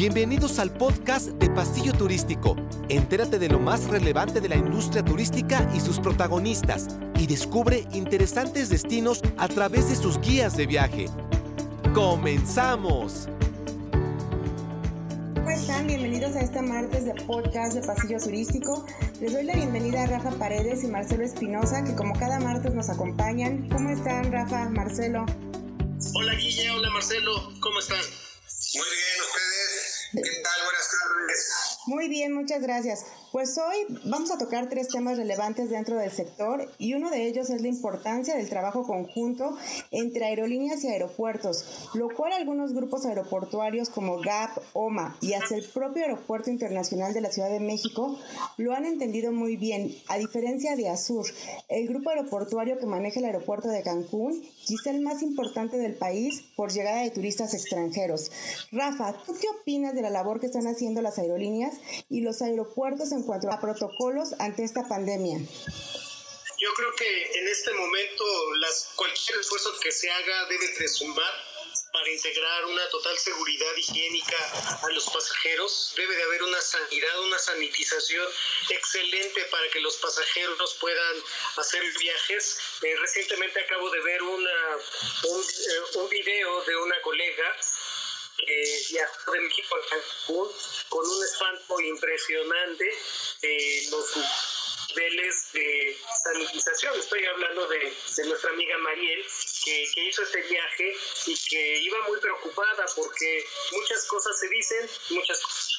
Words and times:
Bienvenidos 0.00 0.58
al 0.58 0.72
podcast 0.72 1.26
de 1.26 1.50
Pasillo 1.50 1.92
Turístico. 1.92 2.56
Entérate 2.88 3.38
de 3.38 3.50
lo 3.50 3.58
más 3.58 3.84
relevante 3.84 4.40
de 4.40 4.48
la 4.48 4.56
industria 4.56 5.04
turística 5.04 5.70
y 5.74 5.80
sus 5.80 6.00
protagonistas 6.00 6.88
y 7.18 7.26
descubre 7.26 7.86
interesantes 7.92 8.70
destinos 8.70 9.20
a 9.36 9.46
través 9.46 9.90
de 9.90 9.96
sus 9.96 10.18
guías 10.18 10.56
de 10.56 10.64
viaje. 10.64 11.04
¡Comenzamos! 11.92 13.28
¿Cómo 15.34 15.50
están? 15.50 15.86
Bienvenidos 15.86 16.34
a 16.34 16.40
este 16.40 16.62
martes 16.62 17.04
de 17.04 17.12
podcast 17.26 17.74
de 17.74 17.86
Pasillo 17.86 18.18
Turístico. 18.20 18.86
Les 19.20 19.34
doy 19.34 19.44
la 19.44 19.54
bienvenida 19.54 20.04
a 20.04 20.06
Rafa 20.06 20.30
Paredes 20.30 20.82
y 20.82 20.86
Marcelo 20.86 21.24
Espinosa, 21.24 21.84
que 21.84 21.94
como 21.94 22.14
cada 22.14 22.40
martes 22.40 22.72
nos 22.72 22.88
acompañan. 22.88 23.68
¿Cómo 23.68 23.90
están, 23.90 24.32
Rafa, 24.32 24.70
Marcelo? 24.70 25.26
Hola, 26.14 26.34
Guille. 26.36 26.70
Hola, 26.70 26.88
Marcelo. 26.88 27.52
¿Cómo 27.60 27.78
están? 27.80 28.00
Muy 28.72 28.84
bien, 28.84 29.09
Muy 31.90 32.08
bien, 32.08 32.32
muchas 32.32 32.62
gracias. 32.62 33.04
Pues 33.32 33.58
hoy 33.58 33.98
vamos 34.04 34.30
a 34.30 34.38
tocar 34.38 34.68
tres 34.68 34.86
temas 34.88 35.16
relevantes 35.16 35.70
dentro 35.70 35.96
del 35.96 36.12
sector 36.12 36.70
y 36.78 36.94
uno 36.94 37.10
de 37.10 37.26
ellos 37.26 37.50
es 37.50 37.62
la 37.62 37.66
importancia 37.66 38.36
del 38.36 38.48
trabajo 38.48 38.84
conjunto 38.84 39.56
entre 39.90 40.26
aerolíneas 40.26 40.84
y 40.84 40.88
aeropuertos, 40.88 41.90
lo 41.94 42.08
cual 42.14 42.32
algunos 42.32 42.74
grupos 42.74 43.06
aeroportuarios 43.06 43.90
como 43.90 44.20
GAP, 44.20 44.56
OMA 44.72 45.16
y 45.20 45.32
hasta 45.32 45.56
el 45.56 45.64
propio 45.64 46.04
Aeropuerto 46.04 46.50
Internacional 46.50 47.12
de 47.12 47.22
la 47.22 47.32
Ciudad 47.32 47.50
de 47.50 47.58
México 47.58 48.18
lo 48.56 48.72
han 48.72 48.84
entendido 48.84 49.32
muy 49.32 49.56
bien, 49.56 49.92
a 50.06 50.16
diferencia 50.16 50.76
de 50.76 50.90
Azur, 50.90 51.26
el 51.68 51.88
grupo 51.88 52.10
aeroportuario 52.10 52.78
que 52.78 52.86
maneja 52.86 53.18
el 53.18 53.26
aeropuerto 53.26 53.68
de 53.68 53.82
Cancún, 53.82 54.42
quizá 54.64 54.90
el 54.90 55.02
más 55.02 55.22
importante 55.22 55.76
del 55.76 55.94
país 55.94 56.44
por 56.54 56.72
llegada 56.72 57.02
de 57.02 57.10
turistas 57.10 57.52
extranjeros. 57.54 58.30
Rafa, 58.70 59.12
¿tú 59.26 59.34
qué 59.40 59.48
opinas 59.60 59.94
de 59.94 60.02
la 60.02 60.10
labor 60.10 60.38
que 60.38 60.46
están 60.46 60.68
haciendo 60.68 61.02
las 61.02 61.18
aerolíneas 61.18 61.79
y 62.08 62.22
los 62.22 62.42
aeropuertos 62.42 63.12
en 63.12 63.22
cuanto 63.22 63.50
a 63.50 63.60
protocolos 63.60 64.34
ante 64.38 64.64
esta 64.64 64.88
pandemia? 64.88 65.38
Yo 66.58 66.74
creo 66.74 66.94
que 66.94 67.38
en 67.38 67.48
este 67.48 67.72
momento 67.72 68.24
las, 68.56 68.90
cualquier 68.94 69.40
esfuerzo 69.40 69.72
que 69.80 69.90
se 69.90 70.10
haga 70.10 70.46
debe 70.46 70.68
presumar 70.76 71.32
para 71.92 72.10
integrar 72.10 72.66
una 72.66 72.88
total 72.88 73.18
seguridad 73.18 73.74
higiénica 73.76 74.36
a 74.82 74.88
los 74.92 75.08
pasajeros. 75.10 75.94
Debe 75.96 76.14
de 76.14 76.22
haber 76.22 76.42
una 76.42 76.60
sanidad, 76.60 77.20
una 77.22 77.38
sanitización 77.38 78.26
excelente 78.68 79.44
para 79.46 79.68
que 79.70 79.80
los 79.80 79.96
pasajeros 79.96 80.76
puedan 80.80 81.16
hacer 81.56 81.82
viajes. 81.98 82.58
Eh, 82.82 82.96
recientemente 82.96 83.60
acabo 83.60 83.90
de 83.90 84.00
ver 84.00 84.22
una, 84.22 84.76
un, 85.28 85.40
eh, 85.40 85.98
un 85.98 86.08
video 86.08 86.62
de 86.64 86.76
una 86.76 87.00
colega 87.02 87.56
que 88.44 88.82
viajó 88.90 89.32
de 89.32 89.40
México 89.40 89.76
a 89.76 89.88
Cancún 89.88 90.48
con 90.88 91.06
un 91.06 91.24
espanto 91.24 91.80
impresionante 91.80 92.84
de 93.42 93.82
los 93.90 94.16
niveles 94.88 95.52
de 95.52 95.98
sanitización. 96.22 96.98
Estoy 96.98 97.24
hablando 97.24 97.66
de, 97.68 97.78
de 98.16 98.24
nuestra 98.24 98.50
amiga 98.50 98.76
Mariel, 98.78 99.26
que, 99.64 99.90
que, 99.94 100.04
hizo 100.08 100.22
este 100.22 100.42
viaje 100.42 100.96
y 101.26 101.36
que 101.48 101.78
iba 101.78 102.08
muy 102.08 102.18
preocupada 102.20 102.86
porque 102.96 103.44
muchas 103.72 104.04
cosas 104.06 104.38
se 104.38 104.48
dicen, 104.48 104.90
muchas 105.10 105.40
cosas 105.40 105.69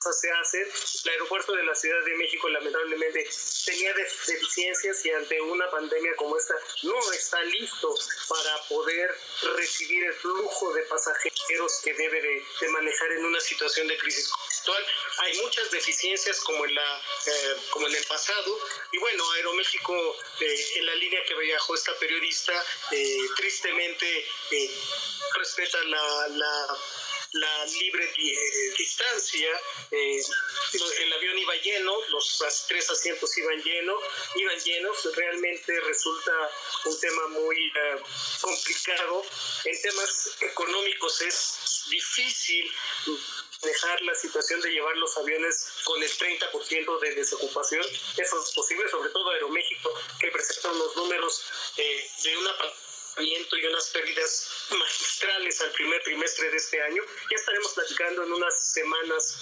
se 0.00 0.30
hacen. 0.30 0.66
El 1.04 1.10
aeropuerto 1.10 1.52
de 1.54 1.64
la 1.64 1.74
Ciudad 1.74 2.04
de 2.04 2.14
México 2.16 2.48
lamentablemente 2.48 3.28
tenía 3.64 3.92
deficiencias 3.94 5.04
y 5.04 5.10
ante 5.10 5.40
una 5.40 5.68
pandemia 5.70 6.14
como 6.16 6.36
esta 6.36 6.54
no 6.84 7.12
está 7.12 7.42
listo 7.44 7.94
para 8.28 8.62
poder 8.68 9.10
recibir 9.56 10.04
el 10.04 10.14
flujo 10.14 10.72
de 10.72 10.82
pasajeros 10.84 11.80
que 11.82 11.94
debe 11.94 12.22
de, 12.22 12.68
manejar 12.68 13.12
en 13.12 13.24
una 13.24 13.40
situación 13.40 13.88
de 13.88 13.98
crisis 13.98 14.30
actual. 14.58 14.86
Hay 15.18 15.40
muchas 15.40 15.70
deficiencias 15.70 16.40
como 16.40 16.64
en, 16.64 16.74
la, 16.74 17.02
eh, 17.26 17.56
como 17.70 17.88
en 17.88 17.94
el 17.96 18.04
pasado 18.04 18.58
y 18.92 18.98
bueno, 18.98 19.28
Aeroméxico 19.32 20.16
eh, 20.40 20.66
en 20.76 20.86
la 20.86 20.94
línea 20.94 21.24
que 21.26 21.34
viajó 21.34 21.74
esta 21.74 21.94
periodista 21.98 22.52
eh, 22.92 23.18
tristemente 23.36 24.26
respeta 25.34 25.82
la 25.84 26.78
la 27.32 27.66
libre 27.66 28.10
distancia, 28.78 29.60
eh, 29.90 30.22
el 31.00 31.12
avión 31.12 31.38
iba 31.38 31.54
lleno, 31.56 31.94
los 32.08 32.42
tres 32.66 32.88
asientos 32.90 33.36
iban 33.36 33.62
llenos, 33.62 34.02
iban 34.36 34.58
llenos, 34.60 35.16
realmente 35.16 35.80
resulta 35.80 36.32
un 36.86 37.00
tema 37.00 37.28
muy 37.28 37.68
uh, 37.68 38.00
complicado. 38.40 39.24
En 39.64 39.82
temas 39.82 40.30
económicos 40.40 41.20
es 41.22 41.84
difícil 41.90 42.72
dejar 43.62 44.00
la 44.02 44.14
situación 44.14 44.60
de 44.60 44.70
llevar 44.70 44.96
los 44.96 45.16
aviones 45.18 45.68
con 45.84 46.02
el 46.02 46.10
30% 46.10 47.00
de 47.00 47.14
desocupación. 47.14 47.84
Eso 48.16 48.42
es 48.42 48.52
posible, 48.52 48.88
sobre 48.88 49.10
todo 49.10 49.30
Aeroméxico, 49.30 49.92
que 50.20 50.30
presenta 50.30 50.70
unos 50.72 50.96
números 50.96 51.42
eh, 51.76 52.10
de 52.22 52.36
una 52.38 52.56
y 53.20 53.66
unas 53.66 53.88
pérdidas 53.88 54.48
magistrales 54.70 55.60
al 55.60 55.70
primer 55.72 56.02
trimestre 56.02 56.50
de 56.50 56.56
este 56.56 56.80
año. 56.82 57.02
Ya 57.30 57.36
estaremos 57.36 57.72
platicando 57.72 58.24
en 58.24 58.32
unas 58.32 58.72
semanas 58.72 59.36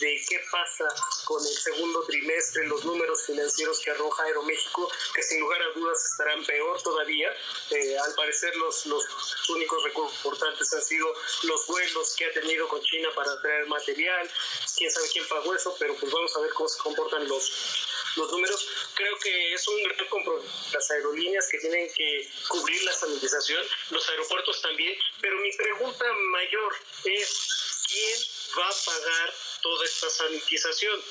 de 0.00 0.24
qué 0.28 0.40
pasa 0.50 0.88
con 1.24 1.40
el 1.40 1.54
segundo 1.54 2.02
trimestre, 2.04 2.66
los 2.66 2.84
números 2.84 3.24
financieros 3.26 3.80
que 3.80 3.90
arroja 3.90 4.24
Aeroméxico, 4.24 4.90
que 5.14 5.22
sin 5.22 5.40
lugar 5.40 5.62
a 5.62 5.78
dudas 5.78 6.04
estarán 6.04 6.44
peor 6.44 6.82
todavía. 6.82 7.30
Eh, 7.70 7.96
al 7.98 8.14
parecer 8.14 8.54
los, 8.56 8.84
los 8.86 9.04
únicos 9.50 9.82
recursos 9.84 10.16
importantes 10.16 10.72
han 10.72 10.82
sido 10.82 11.14
los 11.44 11.66
vuelos 11.66 12.14
que 12.16 12.26
ha 12.26 12.32
tenido 12.32 12.68
con 12.68 12.82
China 12.82 13.08
para 13.14 13.40
traer 13.40 13.66
material. 13.66 14.30
Quién 14.76 14.90
sabe 14.90 15.08
quién 15.12 15.26
pagó 15.28 15.54
eso, 15.54 15.74
pero 15.78 15.94
pues 15.96 16.12
vamos 16.12 16.36
a 16.36 16.40
ver 16.40 16.50
cómo 16.52 16.68
se 16.68 16.78
comportan 16.78 17.28
los, 17.28 17.86
los 18.16 18.30
números. 18.30 18.68
Creo 18.94 19.18
que 19.18 19.54
es 19.54 19.68
un 19.68 19.82
gran 19.82 20.06
compromiso 20.08 20.64
las 20.72 20.90
aerolíneas 20.90 21.48
que 21.50 21.58
tienen 21.58 21.92
que 21.94 22.28
cubrir 22.48 22.82
la 22.84 22.92
sanitización, 22.92 23.64
los 23.90 24.08
aeropuertos 24.08 24.60
también, 24.62 24.96
pero 25.20 25.38
mi 25.38 25.52
pregunta 25.52 26.04
mayor 26.12 26.76
es, 27.04 27.84
¿quién 27.88 28.18
va 28.58 28.68
a 28.68 28.74
pagar 28.84 29.34
toda 29.62 29.84
esta 29.84 30.10
sanitización? 30.10 31.02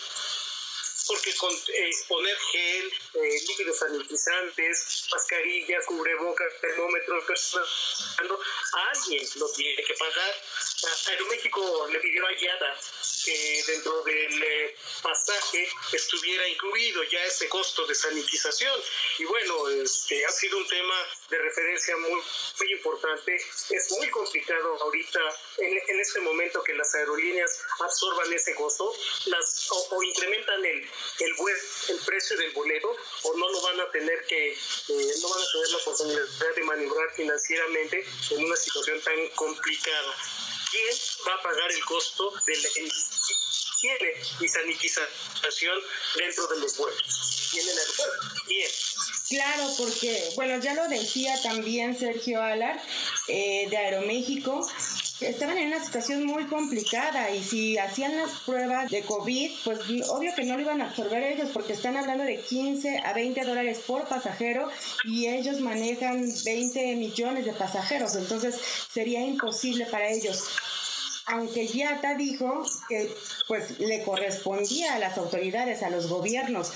porque 1.08 1.36
con 1.36 1.52
poner 2.08 2.38
gel, 2.52 2.94
eh, 3.16 3.42
líquidos 3.48 3.78
sanitizantes, 3.78 5.06
mascarillas, 5.12 5.86
cubrebocas, 5.86 6.48
termómetros, 6.62 7.26
personas, 7.26 7.70
alguien 8.72 9.28
lo 9.36 9.52
tiene 9.52 9.84
que 9.84 9.94
pagar. 9.96 10.36
Aeroméxico 11.08 11.88
le 11.92 12.00
pidió 12.00 12.26
a 12.26 12.32
Yada 12.36 12.80
que 13.26 13.64
dentro 13.68 14.04
del 14.04 14.44
eh, 14.44 14.76
pasaje 15.02 15.70
estuviera 15.94 16.48
incluido 16.50 17.04
ya 17.04 17.24
ese 17.24 17.48
costo 17.48 17.86
de 17.88 17.96
sanitización. 17.96 18.82
Y 19.20 19.26
bueno, 19.26 19.70
este, 19.70 20.26
ha 20.26 20.32
sido 20.32 20.58
un 20.58 20.68
tema 20.68 20.96
de 21.30 21.38
referencia 21.38 21.96
muy, 21.98 22.12
muy 22.60 22.72
importante. 22.74 23.36
Es 23.70 23.92
muy 23.92 24.10
complicado 24.10 24.78
ahorita, 24.82 25.20
en, 25.60 25.78
en 25.88 26.00
este 26.02 26.20
momento, 26.20 26.64
que 26.64 26.74
las 26.74 26.94
aerolíneas 26.96 27.62
absorban 27.80 28.34
ese 28.34 28.54
costo 28.56 28.94
las, 29.26 29.72
o, 29.72 29.96
o 29.96 30.04
incrementan 30.04 30.66
el, 30.66 30.80
el, 31.20 31.36
el 31.90 32.00
precio 32.06 32.38
del 32.38 32.52
boleto 32.52 32.96
o 33.24 33.38
no 33.38 33.50
lo 33.50 33.62
van 33.62 33.80
a 33.80 33.92
tener 33.92 34.26
que, 34.26 34.52
eh, 34.52 35.14
no 35.22 35.30
van 35.30 35.42
a 35.42 35.52
tener 35.52 35.68
la 35.70 35.78
oportunidad 35.78 36.56
de 36.56 36.64
maniobrar 36.64 37.14
financieramente 37.16 38.06
en 38.32 38.44
una 38.44 38.56
situación 38.58 39.02
tan 39.02 39.30
complicada. 39.30 40.14
¿Quién 40.74 40.98
va 41.28 41.36
a 41.36 41.44
pagar 41.44 41.72
el 41.72 41.86
costo 41.86 42.34
de 42.48 42.58
la 42.58 42.68
higiene 42.68 44.14
y 44.40 44.48
sanitización 44.48 45.80
dentro 46.16 46.48
de 46.48 46.60
los 46.62 46.78
vuelos? 46.78 47.50
¿Quién 47.52 47.64
en 47.64 47.74
el 47.74 47.78
aeropuerto? 47.78 48.42
¿Quién? 48.48 48.72
Claro, 49.30 49.70
porque, 49.78 50.32
bueno, 50.36 50.60
ya 50.64 50.74
lo 50.74 50.88
decía 50.88 51.40
también 51.44 51.96
Sergio 51.96 52.42
Alar 52.42 52.82
eh, 53.28 53.68
de 53.70 53.78
Aeroméxico, 53.78 54.68
estaban 55.22 55.58
en 55.58 55.68
una 55.68 55.84
situación 55.84 56.26
muy 56.26 56.46
complicada 56.46 57.32
y 57.32 57.44
si 57.44 57.78
hacían 57.78 58.18
las 58.18 58.32
pruebas 58.46 58.90
de 58.90 59.04
COVID, 59.04 59.52
pues 59.64 59.80
obvio 60.10 60.34
que 60.36 60.44
no 60.44 60.56
lo 60.56 60.62
iban 60.62 60.82
a 60.82 60.90
absorber 60.90 61.24
ellos 61.24 61.50
porque 61.54 61.74
están 61.74 61.98
hablando 61.98 62.24
de 62.24 62.40
15 62.40 63.00
a 63.06 63.14
20 63.14 63.44
dólares 63.44 63.82
por 63.86 64.08
pasajero 64.08 64.70
y 65.06 65.28
ellos 65.28 65.60
manejan 65.60 66.26
20 66.46 66.96
millones 66.96 67.46
de 67.46 67.54
pasajeros, 67.54 68.16
entonces 68.16 68.56
sería 68.92 69.22
imposible 69.22 69.86
para 69.86 70.10
ellos. 70.10 70.50
Aunque 71.26 71.68
Yata 71.68 72.16
dijo 72.16 72.64
que 72.90 73.10
pues 73.48 73.80
le 73.80 74.04
correspondía 74.04 74.96
a 74.96 75.00
las 75.00 75.18
autoridades, 75.18 75.82
a 75.82 75.90
los 75.90 76.08
gobiernos 76.08 76.74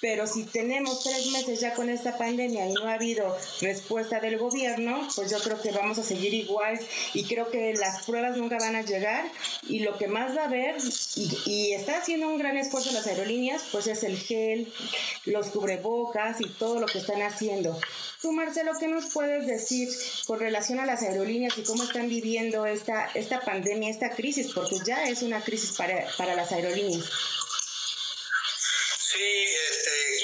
pero 0.00 0.26
si 0.26 0.44
tenemos 0.44 1.02
tres 1.02 1.26
meses 1.28 1.60
ya 1.60 1.74
con 1.74 1.88
esta 1.88 2.18
pandemia 2.18 2.68
y 2.68 2.72
no 2.74 2.86
ha 2.86 2.94
habido 2.94 3.36
respuesta 3.60 4.20
del 4.20 4.38
gobierno, 4.38 5.06
pues 5.14 5.30
yo 5.30 5.38
creo 5.38 5.60
que 5.60 5.70
vamos 5.70 5.98
a 5.98 6.02
seguir 6.02 6.34
igual 6.34 6.78
y 7.14 7.24
creo 7.24 7.50
que 7.50 7.74
las 7.74 8.04
pruebas 8.04 8.36
nunca 8.36 8.58
van 8.58 8.76
a 8.76 8.82
llegar 8.82 9.30
y 9.68 9.80
lo 9.80 9.96
que 9.96 10.06
más 10.06 10.36
va 10.36 10.42
a 10.42 10.46
haber 10.46 10.76
y, 11.14 11.38
y 11.46 11.72
está 11.72 11.98
haciendo 11.98 12.28
un 12.28 12.38
gran 12.38 12.56
esfuerzo 12.56 12.92
las 12.92 13.06
aerolíneas, 13.06 13.62
pues 13.72 13.86
es 13.86 14.02
el 14.02 14.18
gel, 14.18 14.72
los 15.24 15.48
cubrebocas 15.48 16.40
y 16.40 16.48
todo 16.48 16.80
lo 16.80 16.86
que 16.86 16.98
están 16.98 17.22
haciendo. 17.22 17.78
Tú, 18.20 18.32
Marcelo, 18.32 18.72
¿qué 18.78 18.88
nos 18.88 19.06
puedes 19.12 19.46
decir 19.46 19.88
con 20.26 20.40
relación 20.40 20.80
a 20.80 20.86
las 20.86 21.02
aerolíneas 21.02 21.56
y 21.58 21.62
cómo 21.62 21.84
están 21.84 22.08
viviendo 22.08 22.66
esta, 22.66 23.10
esta 23.14 23.40
pandemia, 23.40 23.90
esta 23.90 24.10
crisis? 24.10 24.52
Porque 24.54 24.76
ya 24.84 25.08
es 25.08 25.22
una 25.22 25.40
crisis 25.42 25.72
para, 25.76 26.06
para 26.16 26.34
las 26.34 26.50
aerolíneas. 26.52 27.04
Sí, 29.08 29.18
este, 29.70 30.15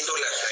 viendo 0.00 0.16
las 0.16 0.49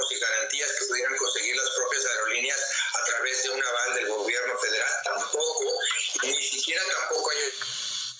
préstamos 0.00 0.12
y 0.12 0.18
garantías 0.18 0.70
que 0.78 0.84
pudieran 0.86 1.16
conseguir 1.16 1.56
las 1.56 1.70
propias 1.70 2.06
aerolíneas 2.06 2.60
a 3.00 3.04
través 3.04 3.42
de 3.42 3.50
un 3.50 3.62
aval 3.62 3.94
del 3.94 4.08
gobierno 4.08 4.58
federal, 4.58 4.88
tampoco, 5.04 5.64
ni 6.22 6.42
siquiera 6.42 6.82
tampoco 6.98 7.30
hay 7.30 7.38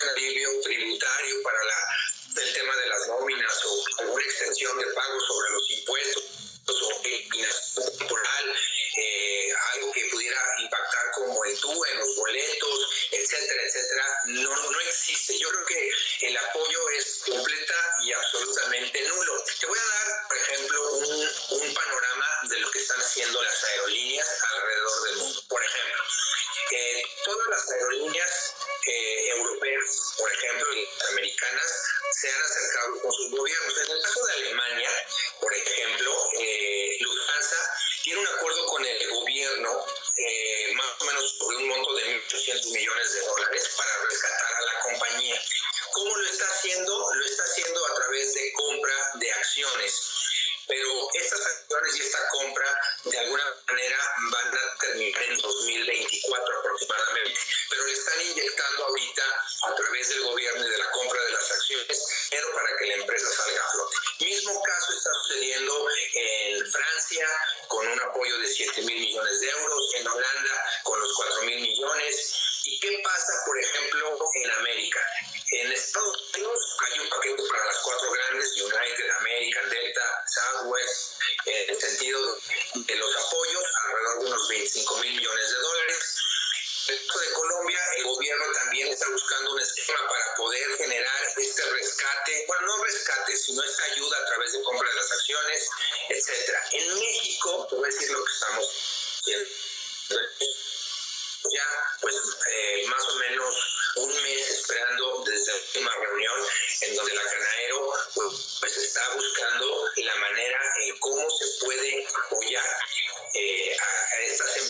un 0.03 0.09
alivio 0.09 0.61
tributario. 0.63 1.00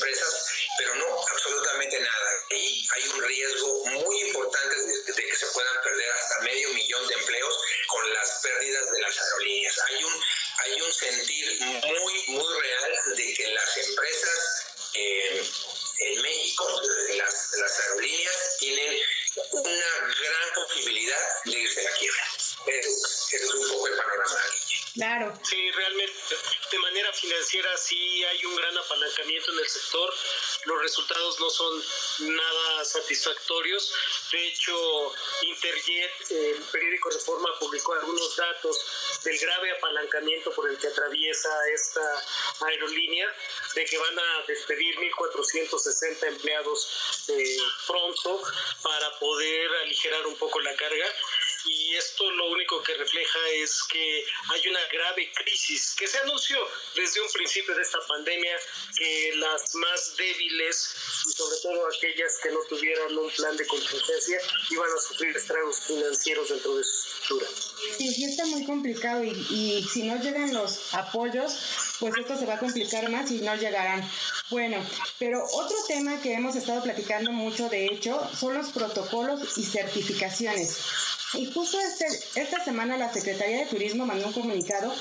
empresas, 0.01 0.47
pero 0.79 0.95
no 0.95 1.27
absolutamente 1.31 2.01
nada. 2.01 2.31
Ahí 2.51 2.89
hay 2.97 3.09
un 3.09 3.23
riesgo 3.23 3.85
muy 3.85 4.21
importante 4.23 4.77
de, 4.77 5.13
de, 5.13 5.27
que 5.27 5.37
se 5.37 5.47
puedan 5.49 5.83
perder 5.83 6.11
hasta 6.13 6.41
medio 6.41 6.69
millón 6.71 7.07
de 7.07 7.15
empleos 7.15 7.55
con 7.89 8.13
las 8.15 8.41
pérdidas 8.43 8.91
de 8.93 9.01
las 9.01 9.21
aerolíneas. 9.21 9.79
Hay 9.89 10.05
un, 10.05 10.25
hay 10.59 10.81
un 10.81 10.93
sentir 10.93 11.61
muy, 11.61 12.25
muy 12.29 12.61
real 12.61 12.93
de 13.17 13.35
que 13.35 13.47
las 13.49 13.77
empresas 13.77 14.60
apalancamiento 28.81 29.53
en 29.53 29.59
el 29.59 29.69
sector. 29.69 30.13
Los 30.65 30.83
resultados 30.83 31.41
no 31.41 31.51
son 31.51 31.85
nada 32.21 32.85
satisfactorios. 32.85 33.93
De 34.33 34.47
hecho, 34.49 35.13
Interjet, 35.43 36.31
el 36.31 36.63
periódico 36.73 37.11
Reforma, 37.11 37.59
publicó 37.59 37.95
algunos 37.95 38.37
datos 38.37 39.21
del 39.25 39.39
grave 39.39 39.73
apalancamiento 39.73 40.51
por 40.53 40.69
el 40.71 40.79
que 40.79 40.89
atraviesa 40.89 41.49
esta 41.75 42.25
aerolínea, 42.67 43.35
de 43.75 43.85
que 43.85 43.99
van 43.99 44.19
a 44.19 44.43
despedir 44.47 44.97
1.460 44.97 46.27
empleados 46.29 47.27
eh, 47.29 47.59
pronto 47.87 48.43
para 48.83 49.19
poder 49.19 49.71
aligerar 49.83 50.27
un 50.27 50.37
poco 50.37 50.61
la 50.61 50.75
carga 50.77 51.07
y 51.67 51.95
esto 51.97 52.31
lo 52.31 52.51
único 52.51 52.83
que 52.83 52.95
refleja 52.95 53.39
es 53.57 53.83
que 53.91 54.25
hay 54.53 54.69
una 54.69 54.81
grave 54.93 55.31
crisis 55.35 55.95
que 55.99 56.07
se 56.07 56.19
anunció 56.19 56.59
desde 56.95 57.21
un 57.21 57.29
principio 57.33 57.75
de 57.75 57.83
esta 57.83 57.99
pandemia 58.07 58.57
que 58.97 59.33
las 59.37 59.75
más 59.75 60.17
débiles 60.17 60.95
y 61.29 61.33
sobre 61.33 61.57
todo 61.63 61.87
aquellas 61.89 62.39
que 62.43 62.51
no 62.51 62.61
tuvieran 62.69 63.17
un 63.17 63.31
plan 63.31 63.57
de 63.57 63.67
contingencia 63.67 64.39
iban 64.71 64.91
a 64.91 65.01
sufrir 65.01 65.37
estragos 65.37 65.81
financieros 65.87 66.49
dentro 66.49 66.77
de 66.77 66.85
su 66.85 66.91
estructura. 66.91 67.47
Sí, 67.97 68.15
sí 68.15 68.25
está 68.25 68.47
muy 68.47 68.65
complicado 68.65 69.25
y, 69.25 69.31
y 69.51 69.89
si 69.93 70.03
no 70.05 70.21
llegan 70.23 70.53
los 70.53 70.95
apoyos, 70.95 71.53
pues 71.99 72.15
esto 72.17 72.39
se 72.39 72.47
va 72.47 72.55
a 72.55 72.59
complicar 72.59 73.09
más 73.11 73.31
y 73.31 73.41
no 73.41 73.55
llegarán. 73.57 74.09
Bueno, 74.51 74.85
pero 75.19 75.45
otro 75.45 75.77
tema 75.87 76.21
que 76.21 76.35
hemos 76.35 76.57
estado 76.57 76.83
platicando 76.83 77.31
mucho, 77.31 77.69
de 77.69 77.87
hecho, 77.87 78.21
son 78.35 78.55
los 78.55 78.71
protocolos 78.71 79.57
y 79.59 79.65
certificaciones. 79.65 80.79
Y 81.35 81.47
justo 81.47 81.79
este, 81.79 82.07
esta 82.41 82.65
semana 82.65 82.97
la 82.97 83.13
Secretaría 83.13 83.61
de 83.61 83.67
Turismo 83.67 84.05
mandó 84.05 84.27
un 84.27 84.33
comunicado, 84.33 84.93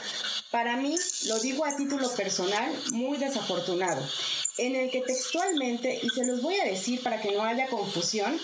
para 0.51 0.77
mí, 0.77 0.95
lo 1.25 1.39
digo 1.39 1.65
a 1.65 1.75
título 1.75 2.09
personal, 2.15 2.71
muy 2.91 3.17
desafortunado, 3.17 4.01
en 4.57 4.75
el 4.75 4.91
que 4.91 5.01
textualmente, 5.01 6.00
y 6.01 6.09
se 6.09 6.25
los 6.25 6.41
voy 6.41 6.55
a 6.55 6.65
decir 6.65 7.01
para 7.01 7.21
que 7.21 7.31
no 7.31 7.43
haya 7.43 7.67
confusión, 7.67 8.39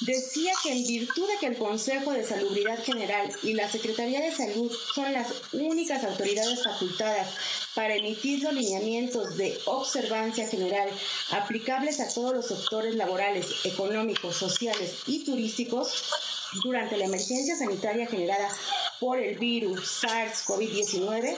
decía 0.00 0.52
que 0.62 0.72
en 0.72 0.86
virtud 0.86 1.28
de 1.28 1.38
que 1.38 1.46
el 1.46 1.58
Consejo 1.58 2.12
de 2.12 2.24
Salubridad 2.24 2.82
General 2.82 3.30
y 3.42 3.54
la 3.54 3.70
Secretaría 3.70 4.20
de 4.20 4.32
Salud 4.32 4.72
son 4.94 5.12
las 5.12 5.28
únicas 5.52 6.04
autoridades 6.04 6.64
facultadas 6.64 7.28
para 7.74 7.96
emitir 7.96 8.42
los 8.42 8.54
lineamientos 8.54 9.36
de 9.36 9.58
observancia 9.66 10.48
general 10.48 10.88
aplicables 11.30 12.00
a 12.00 12.12
todos 12.12 12.34
los 12.34 12.46
sectores 12.46 12.94
laborales, 12.96 13.46
económicos, 13.64 14.36
sociales 14.36 14.96
y 15.06 15.24
turísticos, 15.24 16.04
durante 16.62 16.96
la 16.96 17.06
emergencia 17.06 17.56
sanitaria 17.56 18.06
generada 18.06 18.48
por 19.00 19.18
el 19.18 19.38
virus 19.38 20.02
SARS-CoV-19 20.02 21.36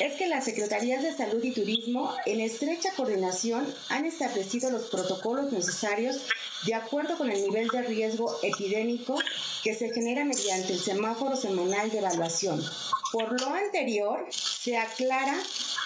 es 0.00 0.14
que 0.14 0.28
las 0.28 0.44
Secretarías 0.44 1.02
de 1.02 1.16
Salud 1.16 1.42
y 1.42 1.52
Turismo, 1.52 2.14
en 2.26 2.40
estrecha 2.40 2.90
coordinación, 2.96 3.66
han 3.88 4.04
establecido 4.04 4.70
los 4.70 4.84
protocolos 4.86 5.52
necesarios 5.52 6.22
de 6.66 6.74
acuerdo 6.74 7.16
con 7.16 7.30
el 7.30 7.42
nivel 7.42 7.68
de 7.68 7.82
riesgo 7.82 8.36
epidémico 8.42 9.18
que 9.62 9.74
se 9.74 9.90
genera 9.92 10.24
mediante 10.24 10.72
el 10.72 10.80
semáforo 10.80 11.36
semanal 11.36 11.90
de 11.90 11.98
evaluación. 11.98 12.62
Por 13.12 13.40
lo 13.40 13.46
anterior, 13.48 14.26
se 14.30 14.76
aclara 14.76 15.38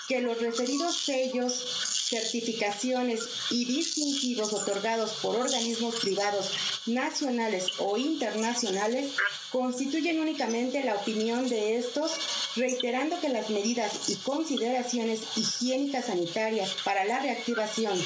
que 0.09 0.21
los 0.21 0.41
referidos 0.41 1.05
sellos 1.05 1.90
certificaciones 2.11 3.21
y 3.51 3.65
distintivos 3.65 4.53
otorgados 4.53 5.13
por 5.23 5.37
organismos 5.37 5.95
privados 5.97 6.51
nacionales 6.87 7.69
o 7.79 7.97
internacionales 7.97 9.13
constituyen 9.51 10.21
únicamente 10.21 10.83
la 10.83 10.97
opinión 10.97 11.49
de 11.49 11.79
estos, 11.79 12.13
reiterando 12.57 13.21
que 13.21 13.29
las 13.29 13.49
medidas 13.51 14.09
y 14.09 14.17
consideraciones 14.17 15.21
higiénicas 15.37 16.07
sanitarias 16.07 16.75
para 16.85 17.05
la 17.05 17.21
reactivación 17.21 17.97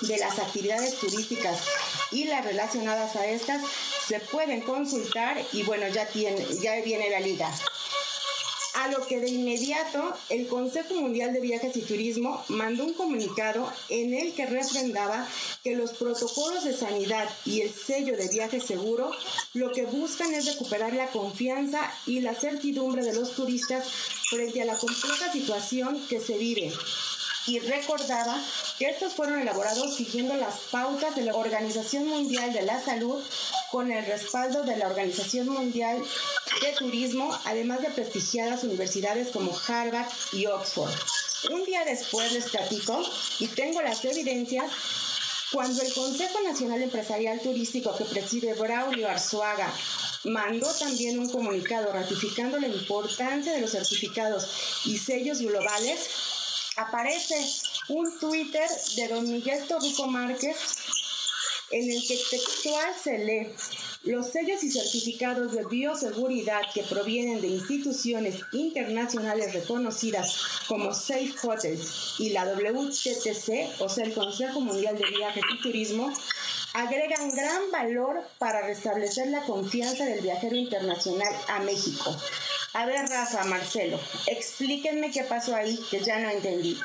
de 0.00 0.18
las 0.18 0.38
actividades 0.40 0.96
turísticas 0.96 1.60
y 2.10 2.24
las 2.24 2.44
relacionadas 2.44 3.14
a 3.14 3.26
estas 3.26 3.62
se 4.08 4.18
pueden 4.18 4.62
consultar 4.62 5.40
y 5.52 5.62
bueno, 5.62 5.86
ya, 5.88 6.06
tiene, 6.08 6.44
ya 6.60 6.80
viene 6.82 7.08
la 7.10 7.20
liga 7.20 7.50
a 8.74 8.88
lo 8.88 9.06
que 9.06 9.20
de 9.20 9.28
inmediato 9.28 10.12
el 10.28 10.48
Consejo 10.48 10.94
Mundial 10.94 11.32
de 11.32 11.40
Viajes 11.40 11.76
y 11.76 11.82
Turismo 11.82 12.44
mandó 12.48 12.84
un 12.84 12.92
comunicado 12.92 13.72
en 13.88 14.14
el 14.14 14.34
que 14.34 14.46
refrendaba 14.46 15.26
que 15.62 15.76
los 15.76 15.92
protocolos 15.92 16.64
de 16.64 16.76
sanidad 16.76 17.28
y 17.44 17.60
el 17.60 17.72
sello 17.72 18.16
de 18.16 18.28
viaje 18.28 18.60
seguro 18.60 19.10
lo 19.54 19.72
que 19.72 19.86
buscan 19.86 20.34
es 20.34 20.46
recuperar 20.46 20.92
la 20.92 21.06
confianza 21.08 21.92
y 22.06 22.20
la 22.20 22.34
certidumbre 22.34 23.04
de 23.04 23.14
los 23.14 23.32
turistas 23.32 23.86
frente 24.28 24.62
a 24.62 24.64
la 24.64 24.76
compleja 24.76 25.32
situación 25.32 26.04
que 26.08 26.20
se 26.20 26.36
vive. 26.36 26.72
Y 27.46 27.58
recordaba 27.58 28.42
que 28.78 28.88
estos 28.88 29.12
fueron 29.12 29.38
elaborados 29.40 29.94
siguiendo 29.94 30.34
las 30.34 30.60
pautas 30.70 31.14
de 31.14 31.22
la 31.22 31.36
Organización 31.36 32.06
Mundial 32.06 32.52
de 32.54 32.62
la 32.62 32.82
Salud 32.82 33.22
con 33.70 33.92
el 33.92 34.04
respaldo 34.06 34.62
de 34.62 34.76
la 34.76 34.86
Organización 34.86 35.48
Mundial 35.48 36.02
de 36.60 36.72
Turismo, 36.78 37.36
además 37.44 37.82
de 37.82 37.90
prestigiadas 37.90 38.64
universidades 38.64 39.28
como 39.28 39.56
Harvard 39.66 40.08
y 40.32 40.46
Oxford. 40.46 40.92
Un 41.50 41.64
día 41.64 41.84
después 41.84 42.32
les 42.32 42.50
platico 42.50 43.02
y 43.38 43.48
tengo 43.48 43.82
las 43.82 44.04
evidencias 44.04 44.70
cuando 45.52 45.82
el 45.82 45.92
Consejo 45.92 46.40
Nacional 46.40 46.82
Empresarial 46.82 47.40
Turístico 47.40 47.94
que 47.96 48.04
preside 48.04 48.54
Braulio 48.54 49.08
Arzuaga 49.08 49.72
mandó 50.24 50.72
también 50.74 51.18
un 51.18 51.30
comunicado 51.30 51.92
ratificando 51.92 52.58
la 52.58 52.68
importancia 52.68 53.52
de 53.52 53.60
los 53.60 53.72
certificados 53.72 54.48
y 54.86 54.98
sellos 54.98 55.40
globales, 55.40 56.08
aparece 56.76 57.36
un 57.88 58.18
Twitter 58.18 58.68
de 58.96 59.08
don 59.08 59.30
Miguel 59.30 59.66
Torrico 59.68 60.06
Márquez 60.06 60.56
en 61.70 61.90
el 61.90 62.06
que 62.06 62.18
textual 62.30 62.94
se 63.02 63.18
lee, 63.18 63.48
los 64.04 64.28
sellos 64.28 64.62
y 64.62 64.70
certificados 64.70 65.52
de 65.52 65.64
bioseguridad 65.64 66.60
que 66.74 66.82
provienen 66.82 67.40
de 67.40 67.48
instituciones 67.48 68.36
internacionales 68.52 69.54
reconocidas 69.54 70.36
como 70.68 70.92
Safe 70.92 71.32
Hotels 71.42 72.16
y 72.18 72.30
la 72.30 72.44
WTTC, 72.44 73.80
o 73.80 73.88
sea, 73.88 74.04
el 74.04 74.12
Consejo 74.12 74.60
Mundial 74.60 74.98
de 74.98 75.08
Viajes 75.08 75.44
y 75.54 75.62
Turismo, 75.62 76.12
agregan 76.74 77.34
gran 77.34 77.70
valor 77.70 78.20
para 78.38 78.66
restablecer 78.66 79.28
la 79.28 79.42
confianza 79.42 80.04
del 80.04 80.20
viajero 80.20 80.56
internacional 80.56 81.32
a 81.48 81.60
México. 81.60 82.14
A 82.74 82.86
ver, 82.86 83.08
Rafa, 83.08 83.44
Marcelo, 83.44 83.98
explíquenme 84.26 85.12
qué 85.12 85.22
pasó 85.22 85.54
ahí, 85.54 85.78
que 85.90 86.02
ya 86.02 86.18
no 86.18 86.28
entendí 86.28 86.76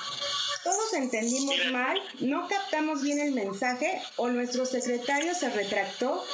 todos 0.64 0.94
entendimos 0.94 1.56
mal, 1.72 2.02
no 2.20 2.48
captamos 2.48 3.02
bien 3.02 3.20
el 3.20 3.32
mensaje 3.32 4.02
o 4.18 4.28
nuestro 4.30 4.66
secretario 4.66 5.34
se 5.34 5.50
retractó, 5.50 6.26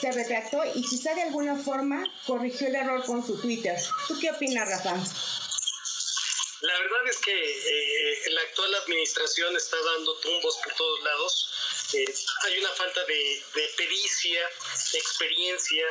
se 0.00 0.12
retractó 0.12 0.62
y 0.74 0.82
quizá 0.82 1.14
de 1.14 1.22
alguna 1.22 1.56
forma 1.56 2.04
corrigió 2.26 2.66
el 2.66 2.74
error 2.74 3.04
con 3.04 3.26
su 3.26 3.40
Twitter. 3.40 3.78
¿Tú 4.08 4.18
qué 4.20 4.30
opinas, 4.30 4.68
Rafa? 4.68 4.94
La 6.60 6.78
verdad 6.78 7.08
es 7.08 7.18
que 7.18 7.32
eh, 7.32 8.30
la 8.32 8.42
actual 8.42 8.74
administración 8.74 9.56
está 9.56 9.76
dando 9.82 10.14
tumbos 10.18 10.58
por 10.62 10.74
todos 10.74 11.02
lados. 11.02 11.50
Eh, 11.94 12.14
hay 12.44 12.58
una 12.58 12.68
falta 12.70 13.02
de, 13.06 13.42
de 13.54 13.70
pericia, 13.78 14.48
de 14.92 14.98
experiencia, 14.98 15.86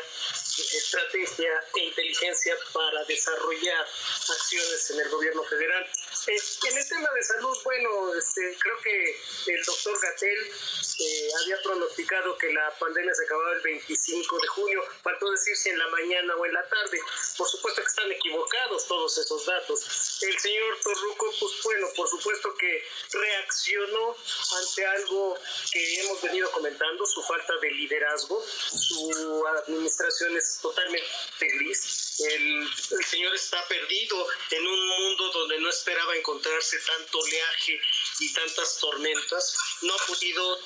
estrategia 0.74 1.52
e 1.76 1.80
inteligencia 1.86 2.56
para 2.72 3.04
desarrollar 3.06 3.88
acciones 4.30 4.90
en 4.92 5.00
el 5.00 5.10
gobierno 5.10 5.44
federal. 5.46 5.90
En 6.28 6.78
el 6.78 6.88
tema 6.88 7.10
de 7.14 7.24
salud, 7.24 7.58
bueno, 7.64 8.14
este, 8.16 8.58
creo 8.60 8.78
que 8.82 9.22
el 9.48 9.64
doctor 9.64 10.00
Gatel 10.02 10.52
eh, 11.00 11.30
había 11.42 11.62
pronosticado 11.64 12.38
que 12.38 12.52
la 12.52 12.72
pandemia 12.78 13.14
se 13.14 13.24
acababa 13.24 13.54
el 13.54 13.62
25 13.62 14.40
de 14.40 14.48
junio, 14.48 14.84
faltó 15.02 15.32
decir 15.32 15.56
si 15.56 15.70
en 15.70 15.80
la 15.80 15.88
mañana 15.88 16.36
o 16.36 16.46
en 16.46 16.54
la 16.54 16.68
tarde. 16.68 17.00
Por 17.38 17.48
supuesto 17.48 17.82
que 17.82 17.88
están 17.88 18.12
equivocados 18.12 18.88
todos 18.88 19.18
esos 19.18 19.46
datos. 19.46 20.20
El 20.22 20.40
señor 20.40 20.78
Torruco, 20.84 21.34
pues 21.40 21.54
bueno, 21.64 21.88
por 21.96 22.08
supuesto 22.10 22.54
que 22.56 22.84
reaccionó 23.14 24.16
ante 24.58 24.86
algo 24.86 25.38
que 25.72 26.02
hemos 26.02 26.22
venido 26.22 26.52
comentando, 26.52 27.06
su 27.06 27.22
falta 27.24 27.54
de 27.62 27.72
liderazgo, 27.72 28.44
su 28.46 29.46
administración 29.64 30.36
es 30.38 30.60
totalmente 30.62 31.08
gris. 31.40 32.20
El, 32.20 32.68
el, 32.92 33.06
señor 33.06 33.34
está 33.34 33.66
perdido 33.70 34.28
en 34.52 34.68
un 34.68 34.88
mundo 34.88 35.32
donde 35.32 35.60
no 35.60 35.70
esperaba 35.70 36.09
encontrarse 36.16 36.80
tanto 36.86 37.20
oleaje 37.20 37.80
y 38.20 38.34
tantas 38.34 38.78
tormentas. 38.80 39.56
No 39.82 39.94
ha 39.94 40.06
podido 40.06 40.60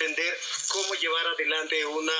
entender 0.00 0.40
cómo 0.68 0.94
llevar 0.94 1.26
adelante 1.26 1.84
una, 1.84 2.12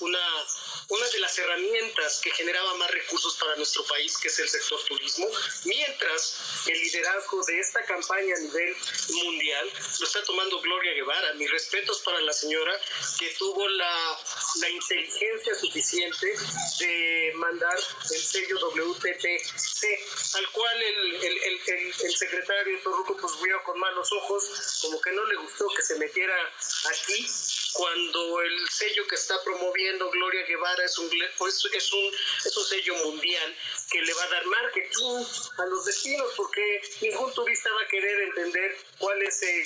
una, 0.00 0.46
una 0.88 1.06
de 1.08 1.18
las 1.18 1.38
herramientas 1.38 2.20
que 2.22 2.30
generaba 2.30 2.74
más 2.74 2.90
recursos 2.90 3.36
para 3.36 3.56
nuestro 3.56 3.84
país, 3.84 4.16
que 4.18 4.28
es 4.28 4.38
el 4.38 4.48
sector 4.48 4.82
turismo, 4.84 5.28
mientras 5.64 6.64
el 6.66 6.80
liderazgo 6.80 7.44
de 7.44 7.60
esta 7.60 7.84
campaña 7.84 8.34
a 8.36 8.40
nivel 8.40 8.76
mundial 9.24 9.70
lo 9.98 10.06
está 10.06 10.22
tomando 10.24 10.60
Gloria 10.60 10.94
Guevara. 10.94 11.34
Mis 11.34 11.50
respetos 11.50 12.00
para 12.00 12.20
la 12.20 12.32
señora 12.32 12.80
que 13.18 13.28
tuvo 13.38 13.68
la, 13.68 14.18
la 14.60 14.70
inteligencia 14.70 15.54
suficiente 15.54 16.34
de 16.78 17.32
mandar 17.36 17.78
el 18.10 18.22
sello 18.22 18.58
WTTC, 18.58 20.34
al 20.34 20.50
cual 20.52 20.82
el, 20.82 21.14
el, 21.16 21.60
el, 21.66 21.94
el 22.04 22.16
secretario 22.16 22.80
Torruco 22.82 23.16
pues 23.16 23.32
vio 23.42 23.62
con 23.64 23.78
malos 23.78 24.08
ojos, 24.16 24.78
como 24.82 25.00
que 25.00 25.12
no 25.12 25.24
le 25.26 25.36
gustó 25.36 25.68
que 25.68 25.82
se 25.82 25.98
metiera 25.98 26.34
aquí 26.90 27.26
cuando 27.72 28.40
el 28.40 28.68
sello 28.70 29.06
que 29.06 29.14
está 29.16 29.42
promoviendo 29.44 30.10
Gloria 30.10 30.46
Guevara 30.46 30.84
es 30.84 30.98
un, 30.98 31.06
es 31.06 31.92
un, 31.92 32.14
es 32.44 32.56
un 32.56 32.64
sello 32.64 32.94
mundial 33.04 33.56
que 33.90 34.02
le 34.02 34.12
va 34.14 34.24
a 34.24 34.28
dar 34.28 34.46
marketing 34.46 35.24
a 35.58 35.66
los 35.66 35.84
destinos, 35.84 36.32
porque 36.36 36.82
ningún 37.02 37.32
turista 37.34 37.70
va 37.72 37.82
a 37.82 37.88
querer 37.88 38.20
entender 38.22 38.76
cuál 38.98 39.22
es 39.22 39.42
el 39.42 39.64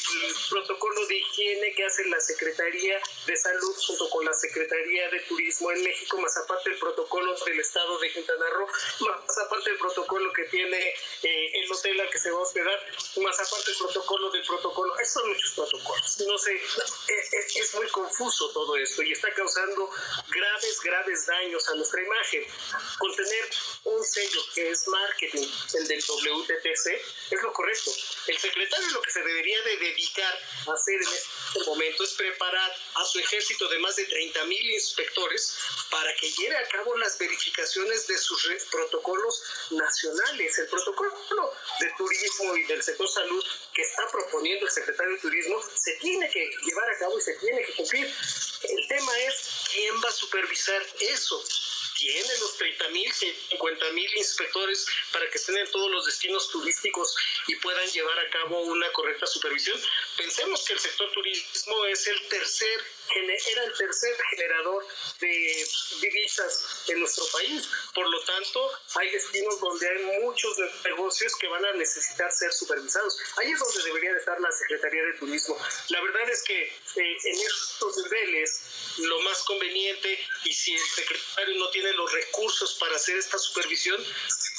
protocolo 0.51 1.07
de 1.07 1.17
higiene 1.17 1.75
que 1.75 1.85
hace 1.85 2.05
la 2.07 2.21
Secretaría 2.21 3.01
de 3.27 3.37
Salud 3.37 3.75
junto 3.87 4.11
con 4.11 4.25
la 4.25 4.33
Secretaría 4.35 5.09
de 5.09 5.21
Turismo 5.21 5.71
en 5.73 5.83
México, 5.83 6.19
más 6.21 6.37
aparte 6.37 6.71
el 6.71 6.79
protocolo 6.79 7.35
del 7.45 7.61
Estado 7.61 7.99
de 7.99 8.13
Quintana 8.13 8.51
Roo, 8.51 8.67
más 9.01 9.39
aparte 9.39 9.71
el 9.71 9.79
protocolo 9.79 10.33
que 10.33 10.45
tiene 10.45 10.79
eh, 11.23 11.51
el 11.55 11.73
hotel 11.73 12.01
al 12.01 12.11
que 12.11 12.19
se 12.19 12.31
va 12.31 12.39
a 12.39 12.43
hospedar, 12.43 12.79
más 13.23 13.41
aparte 13.41 13.71
el 13.71 13.79
protocolo 13.79 14.31
del 14.31 14.45
protocolo. 14.45 14.99
Esos 14.99 15.15
son 15.15 15.29
muchos 15.29 15.53
protocolos. 15.53 16.21
No 16.27 16.39
sé, 16.39 16.55
es, 16.57 17.57
es 17.57 17.75
muy 17.75 17.89
confuso 17.89 18.51
todo 18.53 18.77
esto 18.77 19.03
y 19.03 19.13
está 19.13 19.33
causando 19.35 19.91
graves, 20.29 20.81
graves 20.83 21.27
daños 21.27 21.69
a 21.69 21.75
nuestra 21.75 22.03
imagen. 22.03 22.45
Con 22.99 23.15
tener 23.17 23.51
un 23.85 24.05
sello 24.11 24.41
que 24.55 24.71
es 24.71 24.87
marketing, 24.89 25.47
el 25.75 25.89
del 25.89 26.01
WTTC, 26.01 26.87
es 27.31 27.43
lo 27.43 27.53
correcto. 27.53 27.91
El 28.27 28.39
secretario 28.39 28.89
lo 28.91 29.03
que 29.03 29.11
se 29.11 29.23
debería 29.23 29.63
de 29.63 29.77
dedicar 29.79 30.39
a 30.67 30.73
hacer 30.73 30.95
en 30.95 31.09
este 31.09 31.65
momento 31.67 32.05
es 32.05 32.13
preparar 32.15 32.77
a 32.95 33.05
su 33.05 33.19
ejército 33.19 33.69
de 33.69 33.79
más 33.79 33.97
de 33.97 34.05
30 34.07 34.45
mil 34.45 34.71
inspectores 34.71 35.57
para 35.91 36.15
que 36.17 36.31
lleve 36.31 36.57
a 36.57 36.69
cabo 36.69 36.97
las 36.99 37.19
verificaciones 37.19 38.07
de 38.07 38.19
sus 38.19 38.49
protocolos 38.71 39.43
nacionales. 39.71 40.59
El 40.59 40.69
protocolo 40.69 41.11
de 41.81 41.93
turismo 41.97 42.57
y 42.57 42.65
del 42.65 42.83
sector 42.83 43.09
salud 43.09 43.45
que 43.75 43.83
está 43.83 44.09
proponiendo 44.11 44.67
el 44.67 44.73
secretario 44.73 45.15
de 45.15 45.21
Turismo 45.21 45.63
se 45.75 45.93
tiene 45.95 46.29
que 46.31 46.51
llevar 46.65 46.91
a 46.91 46.99
cabo 46.99 47.19
y 47.19 47.23
se 47.23 47.35
tiene 47.35 47.65
que 47.65 47.75
cumplir. 47.75 48.15
El 48.63 48.89
tema 48.89 49.19
es 49.21 49.69
quién 49.73 49.95
va 50.03 50.09
a 50.09 50.13
supervisar 50.13 50.87
eso 51.01 51.45
tiene 52.01 52.39
los 52.41 52.57
30 52.57 52.89
mil, 52.89 53.13
50 53.13 53.93
mil 53.93 54.17
inspectores 54.17 54.87
para 55.13 55.29
que 55.29 55.37
estén 55.37 55.59
en 55.59 55.71
todos 55.71 55.91
los 55.91 56.07
destinos 56.07 56.49
turísticos 56.49 57.15
y 57.47 57.57
puedan 57.57 57.87
llevar 57.89 58.19
a 58.19 58.31
cabo 58.31 58.59
una 58.63 58.91
correcta 58.93 59.27
supervisión. 59.27 59.79
Pensemos 60.17 60.65
que 60.65 60.73
el 60.75 60.79
sector 60.79 61.11
turismo 61.13 61.85
es 61.87 62.07
el 62.07 62.29
tercer, 62.29 62.81
era 63.49 63.65
el 63.65 63.77
tercer 63.77 64.17
generador 64.31 64.87
de 65.21 65.69
divisas 66.01 66.85
en 66.89 67.01
nuestro 67.01 67.27
país. 67.33 67.69
Por 67.95 68.09
lo 68.09 68.21
tanto, 68.25 68.71
hay 68.97 69.11
destinos 69.11 69.61
donde 69.61 69.89
hay 69.89 70.21
muchos 70.23 70.57
negocios 70.85 71.35
que 71.37 71.49
van 71.49 71.65
a 71.65 71.73
necesitar 71.73 72.31
ser 72.33 72.53
supervisados. 72.53 73.19
Ahí 73.37 73.51
es 73.51 73.59
donde 73.59 73.83
debería 73.85 74.13
de 74.13 74.19
estar 74.19 74.41
la 74.41 74.53
Secretaría 74.53 75.03
de 75.05 75.13
Turismo. 75.15 75.59
La 75.89 76.01
verdad 76.03 76.29
es 76.31 76.43
que 76.43 76.63
eh, 76.63 77.17
en 77.25 77.41
estos 77.41 77.97
niveles 78.05 78.61
lo 78.99 79.21
más 79.23 79.43
conveniente 79.45 80.19
y 80.45 80.53
si 80.53 80.75
el 80.75 80.87
secretario 80.95 81.55
no 81.59 81.71
tiene 81.71 81.93
los 81.93 82.13
recursos 82.13 82.75
para 82.75 82.97
hacer 82.97 83.17
esta 83.17 83.39
supervisión, 83.39 84.05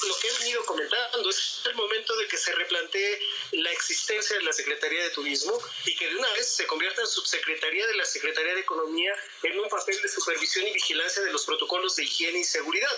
lo 0.02 0.18
que 0.18 0.28
he 0.28 0.38
venido 0.40 0.64
comentando 0.64 1.30
es 1.30 1.60
el 1.64 1.74
momento 1.74 2.16
de 2.16 2.26
que 2.26 2.36
se 2.36 2.52
replantee 2.52 3.20
la 3.52 3.70
existencia 3.70 4.36
de 4.36 4.42
la 4.42 4.52
Secretaría 4.52 5.04
de 5.04 5.10
Turismo 5.10 5.51
y 5.84 5.94
que 5.96 6.08
de 6.08 6.16
una 6.16 6.30
vez 6.32 6.48
se 6.48 6.66
convierta 6.66 7.00
en 7.00 7.08
subsecretaría 7.08 7.86
de 7.86 7.94
la 7.94 8.04
Secretaría 8.04 8.54
de 8.54 8.60
Economía 8.60 9.14
en 9.42 9.58
un 9.58 9.68
papel 9.68 10.00
de 10.00 10.08
supervisión 10.08 10.66
y 10.66 10.72
vigilancia 10.72 11.22
de 11.22 11.32
los 11.32 11.44
protocolos 11.44 11.96
de 11.96 12.04
higiene 12.04 12.40
y 12.40 12.44
seguridad 12.44 12.90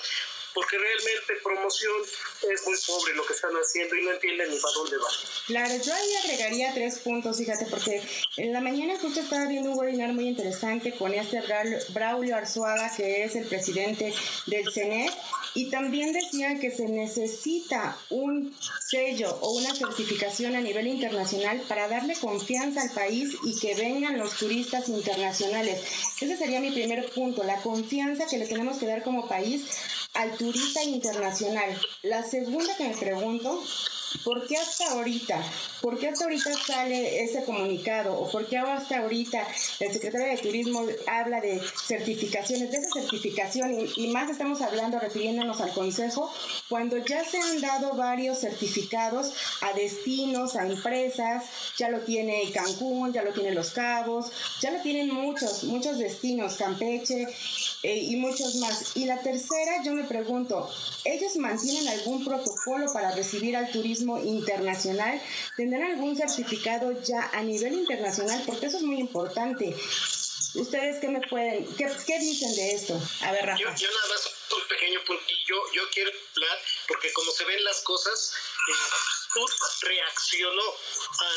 porque 0.54 0.78
realmente 0.78 1.34
promoción 1.42 1.92
es 2.50 2.66
muy 2.66 2.76
pobre 2.86 3.14
lo 3.14 3.26
que 3.26 3.32
están 3.32 3.50
haciendo 3.52 3.96
y 3.96 4.04
no 4.04 4.12
entienden 4.12 4.50
ni 4.50 4.58
para 4.58 4.74
dónde 4.74 4.96
va. 4.96 5.08
Claro, 5.46 5.74
yo 5.84 5.92
ahí 5.92 6.14
agregaría 6.22 6.72
tres 6.72 7.00
puntos, 7.00 7.36
fíjate, 7.38 7.66
porque 7.66 8.00
en 8.36 8.52
la 8.52 8.60
mañana 8.60 8.98
justo 9.00 9.20
estaba 9.20 9.46
viendo 9.46 9.72
un 9.72 9.78
webinar 9.78 10.12
muy 10.12 10.28
interesante 10.28 10.94
con 10.94 11.12
este 11.12 11.42
Braulio 11.90 12.36
Arzuaga, 12.36 12.94
que 12.96 13.24
es 13.24 13.34
el 13.36 13.46
presidente 13.46 14.14
del 14.46 14.72
CENET, 14.72 15.12
y 15.54 15.70
también 15.70 16.12
decían 16.12 16.58
que 16.58 16.70
se 16.70 16.86
necesita 16.86 17.96
un 18.10 18.56
sello 18.80 19.38
o 19.40 19.56
una 19.56 19.74
certificación 19.74 20.56
a 20.56 20.60
nivel 20.60 20.88
internacional 20.88 21.62
para 21.68 21.88
darle 21.88 22.16
confianza 22.16 22.82
al 22.82 22.90
país 22.90 23.34
y 23.44 23.58
que 23.60 23.74
vengan 23.74 24.18
los 24.18 24.36
turistas 24.36 24.88
internacionales. 24.88 25.80
Ese 26.20 26.36
sería 26.36 26.60
mi 26.60 26.72
primer 26.72 27.08
punto, 27.10 27.44
la 27.44 27.60
confianza 27.62 28.26
que 28.26 28.38
le 28.38 28.46
tenemos 28.46 28.78
que 28.78 28.86
dar 28.86 29.02
como 29.04 29.28
país 29.28 29.64
al 30.14 30.36
turista 30.36 30.82
internacional. 30.82 31.78
La 32.02 32.22
segunda 32.22 32.76
que 32.76 32.88
me 32.88 32.96
pregunto 32.96 33.62
¿Por 34.22 34.46
qué 34.46 34.56
hasta 34.56 34.92
ahorita? 34.92 35.42
¿Por 35.80 35.98
qué 35.98 36.08
hasta 36.08 36.24
ahorita 36.24 36.52
sale 36.54 37.24
ese 37.24 37.44
comunicado? 37.44 38.18
¿O 38.18 38.30
por 38.30 38.46
qué 38.46 38.58
hasta 38.58 38.98
ahorita 38.98 39.46
el 39.80 39.92
secretario 39.92 40.28
de 40.28 40.38
Turismo 40.38 40.86
habla 41.06 41.40
de 41.40 41.60
certificaciones, 41.84 42.70
de 42.70 42.78
esa 42.78 42.88
certificación? 42.90 43.74
Y, 43.96 44.06
más 44.08 44.30
estamos 44.30 44.62
hablando, 44.62 45.00
refiriéndonos 45.00 45.60
al 45.60 45.72
Consejo, 45.72 46.32
cuando 46.68 46.98
ya 46.98 47.24
se 47.24 47.38
han 47.38 47.60
dado 47.60 47.94
varios 47.94 48.38
certificados 48.38 49.32
a 49.62 49.72
destinos, 49.72 50.54
a 50.54 50.66
empresas, 50.66 51.44
ya 51.76 51.88
lo 51.88 52.00
tiene 52.00 52.50
Cancún, 52.52 53.12
ya 53.12 53.22
lo 53.22 53.32
tiene 53.32 53.52
Los 53.52 53.70
Cabos, 53.70 54.26
ya 54.60 54.70
lo 54.70 54.80
tienen 54.80 55.12
muchos, 55.12 55.64
muchos 55.64 55.98
destinos, 55.98 56.54
Campeche 56.54 57.26
eh, 57.84 57.98
y 57.98 58.16
muchos 58.16 58.56
más. 58.56 58.96
Y 58.96 59.04
la 59.04 59.20
tercera, 59.20 59.82
yo 59.84 59.92
me 59.92 60.04
pregunto, 60.04 60.68
¿ellos 61.04 61.36
mantienen 61.36 61.86
algún 61.88 62.24
protocolo 62.24 62.92
para 62.92 63.12
recibir 63.12 63.56
al 63.56 63.70
turismo? 63.70 64.18
internacional, 64.24 65.20
¿tendrán 65.56 65.92
algún 65.92 66.16
certificado 66.16 66.92
ya 67.02 67.30
a 67.32 67.42
nivel 67.42 67.74
internacional? 67.74 68.42
Porque 68.46 68.66
eso 68.66 68.78
es 68.78 68.82
muy 68.82 68.98
importante. 68.98 69.74
¿Ustedes 70.54 71.00
qué 71.00 71.08
me 71.08 71.20
pueden, 71.28 71.66
qué, 71.76 71.90
qué 72.06 72.18
dicen 72.18 72.54
de 72.54 72.74
esto? 72.74 73.00
A 73.22 73.32
ver, 73.32 73.44
Rafa. 73.44 73.58
Yo, 73.58 73.68
nada 73.68 74.08
más 74.08 74.30
un 74.54 74.68
pequeño 74.68 75.00
puntillo, 75.04 75.56
yo 75.74 75.82
quiero 75.92 76.10
hablar, 76.36 76.58
porque 76.86 77.12
como 77.12 77.30
se 77.32 77.44
ven 77.44 77.62
las 77.64 77.80
cosas, 77.80 78.32
eh, 78.68 78.72
reaccionó 79.82 80.62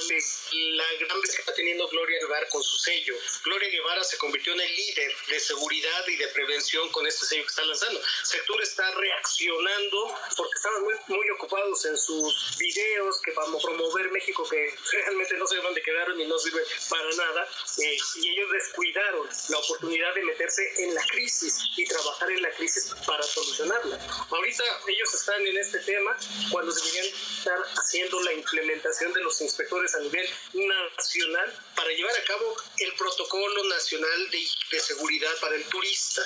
ante 0.01 0.19
la 0.51 0.93
gran 0.99 1.21
vez 1.21 1.35
que 1.35 1.41
está 1.41 1.53
teniendo 1.53 1.87
Gloria 1.87 2.19
Guevara 2.19 2.47
con 2.49 2.63
su 2.63 2.77
sello. 2.77 3.15
Gloria 3.43 3.69
Guevara 3.69 4.03
se 4.03 4.17
convirtió 4.17 4.53
en 4.53 4.61
el 4.61 4.75
líder 4.75 5.15
de 5.27 5.39
seguridad 5.39 6.07
y 6.07 6.15
de 6.17 6.27
prevención 6.29 6.89
con 6.91 7.05
este 7.07 7.25
sello 7.25 7.43
que 7.43 7.49
está 7.49 7.65
lanzando. 7.65 8.01
Sector 8.23 8.61
está 8.61 8.91
reaccionando 8.91 10.15
porque 10.35 10.53
estaban 10.55 10.83
muy, 10.83 10.95
muy 11.07 11.29
ocupados 11.31 11.85
en 11.85 11.97
sus 11.97 12.57
videos 12.57 13.21
que 13.21 13.31
para 13.31 13.47
promover 13.61 14.11
México 14.11 14.47
que 14.49 14.73
realmente 14.91 15.35
no 15.37 15.47
sé 15.47 15.57
dónde 15.57 15.81
quedaron 15.81 16.19
y 16.19 16.25
no 16.25 16.37
sirve 16.39 16.63
para 16.89 17.09
nada. 17.15 17.47
Eh, 17.79 17.97
y 18.15 18.29
ellos 18.29 18.51
descuidaron 18.51 19.27
la 19.49 19.57
oportunidad 19.57 20.13
de 20.15 20.23
meterse 20.23 20.83
en 20.83 20.93
la 20.93 21.03
crisis 21.07 21.57
y 21.75 21.85
trabajar 21.85 22.31
en 22.31 22.41
la 22.41 22.51
crisis 22.51 22.91
para 23.05 23.23
solucionarla. 23.23 23.99
Ahorita 24.29 24.63
ellos 24.87 25.13
están 25.13 25.45
en 25.45 25.57
este 25.57 25.79
tema 25.79 26.17
cuando 26.51 26.73
deberían 26.73 27.05
estar 27.05 27.59
haciendo 27.87 28.21
la 28.21 28.33
implementación 28.33 29.13
de 29.13 29.21
los 29.21 29.39
inspectores 29.39 29.95
a 29.95 29.99
nivel 29.99 30.27
nacional 30.53 31.53
para 31.73 31.89
llevar 31.89 32.11
a 32.11 32.25
cabo 32.25 32.55
el 32.79 32.93
protocolo 32.95 33.63
nacional 33.69 34.29
de, 34.29 34.39
de 34.71 34.79
seguridad 34.81 35.31
para 35.39 35.55
el 35.55 35.63
turista. 35.65 36.21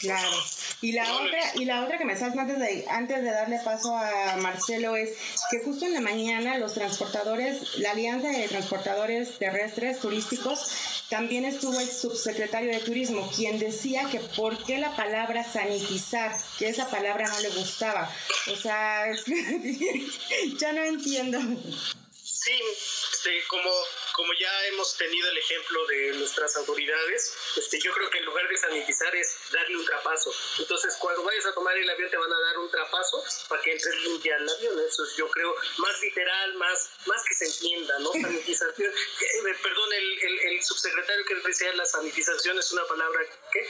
Claro. 0.00 0.42
Y 0.80 0.92
la 0.92 1.14
otra 1.16 1.54
y 1.54 1.64
la 1.66 1.84
otra 1.84 1.98
que 1.98 2.04
me 2.06 2.14
estás 2.14 2.36
antes 2.36 2.58
de 2.58 2.86
antes 2.88 3.22
de 3.22 3.30
darle 3.30 3.60
paso 3.62 3.94
a 3.94 4.36
Marcelo 4.38 4.96
es 4.96 5.16
que 5.50 5.58
justo 5.62 5.84
en 5.84 5.92
la 5.92 6.00
mañana 6.00 6.56
los 6.56 6.74
transportadores, 6.74 7.78
la 7.78 7.90
Alianza 7.90 8.28
de 8.28 8.48
Transportadores 8.48 9.38
Terrestres 9.38 10.00
Turísticos 10.00 10.70
también 11.12 11.44
estuvo 11.44 11.78
el 11.78 11.90
subsecretario 11.90 12.70
de 12.72 12.80
Turismo, 12.80 13.30
quien 13.36 13.58
decía 13.58 14.08
que 14.10 14.18
por 14.18 14.64
qué 14.64 14.78
la 14.78 14.96
palabra 14.96 15.44
sanitizar, 15.44 16.34
que 16.58 16.70
esa 16.70 16.88
palabra 16.88 17.28
no 17.28 17.38
le 17.40 17.50
gustaba. 17.50 18.10
O 18.50 18.56
sea, 18.56 19.12
ya 20.58 20.72
no 20.72 20.82
entiendo. 20.82 21.38
Sí, 22.14 22.58
este, 22.72 23.30
como 23.46 23.70
como 24.12 24.32
ya 24.34 24.66
hemos 24.66 24.96
tenido 24.96 25.28
el 25.30 25.38
ejemplo 25.38 25.86
de 25.86 26.12
nuestras 26.14 26.56
autoridades, 26.56 27.34
este, 27.56 27.80
yo 27.80 27.92
creo 27.92 28.10
que 28.10 28.18
en 28.18 28.24
lugar 28.24 28.48
de 28.48 28.56
sanitizar 28.56 29.14
es 29.16 29.36
darle 29.52 29.76
un 29.76 29.84
trapazo. 29.84 30.32
Entonces, 30.58 30.94
cuando 30.98 31.22
vayas 31.24 31.46
a 31.46 31.54
tomar 31.54 31.76
el 31.76 31.88
avión 31.88 32.10
te 32.10 32.16
van 32.16 32.32
a 32.32 32.40
dar 32.40 32.58
un 32.58 32.70
trapazo 32.70 33.22
para 33.48 33.62
que 33.62 33.72
entres 33.72 33.94
limpia 34.04 34.36
al 34.36 34.48
avión. 34.48 34.78
Eso 34.86 35.04
es, 35.04 35.16
yo 35.16 35.28
creo, 35.28 35.54
más 35.78 36.00
literal, 36.00 36.54
más, 36.54 36.90
más 37.06 37.22
que 37.24 37.34
se 37.34 37.46
entienda, 37.46 37.98
¿no? 38.00 38.12
Sanitización. 38.12 38.92
Eh, 39.22 39.54
perdón, 39.62 39.92
el, 39.92 40.22
el, 40.22 40.38
el, 40.52 40.62
subsecretario 40.62 41.24
que 41.24 41.34
decía 41.34 41.72
la 41.74 41.84
sanitización 41.84 42.58
es 42.58 42.72
una 42.72 42.84
palabra, 42.86 43.20
¿qué? 43.52 43.60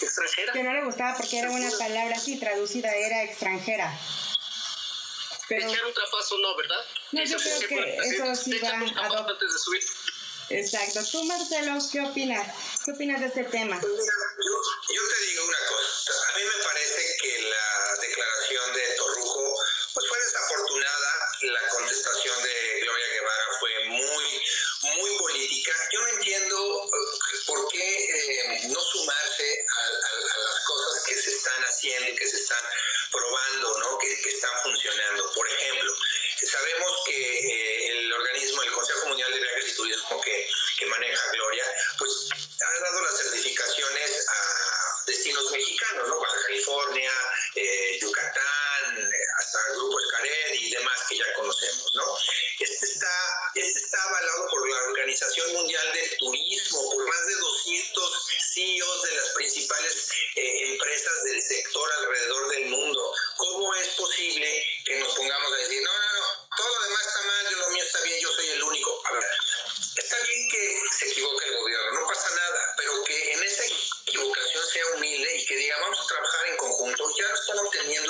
Extranjera. 0.00 0.52
Que 0.52 0.62
no 0.62 0.72
le 0.72 0.84
gustaba 0.84 1.16
porque 1.16 1.38
era 1.38 1.50
una 1.50 1.70
palabra 1.78 2.16
así 2.16 2.38
traducida, 2.38 2.94
era 2.94 3.24
extranjera. 3.24 3.92
Pero... 5.48 5.70
Echar 5.70 5.86
un 5.86 5.94
trapazo 5.94 6.38
no, 6.38 6.56
¿verdad? 6.56 6.84
No, 7.12 7.24
yo 7.24 7.36
creo 7.38 7.60
que 7.68 7.96
eso 7.98 8.34
sí 8.34 8.58
va 8.58 8.70
a... 8.70 9.18
Antes 9.18 9.52
de 9.52 9.58
subir. 9.58 9.84
Exacto. 10.48 11.00
Tú, 11.10 11.24
Marcelo, 11.24 11.78
¿qué 11.90 12.00
opinas? 12.02 12.54
¿Qué 12.84 12.92
opinas 12.92 13.20
de 13.20 13.26
este 13.26 13.44
tema? 13.44 13.80
Pues 13.80 13.92
mira, 13.92 14.04
yo, 14.38 14.94
yo 14.94 15.02
te 15.08 15.26
digo 15.26 15.44
una 15.44 15.58
cosa. 15.58 16.12
A 16.32 16.38
mí 16.38 16.44
me 16.44 16.64
parece 16.64 17.16
que 17.20 17.42
la 17.42 18.00
declaración 18.00 18.72
de 18.74 18.95
conjunto, 77.56 77.88
ya 77.88 78.05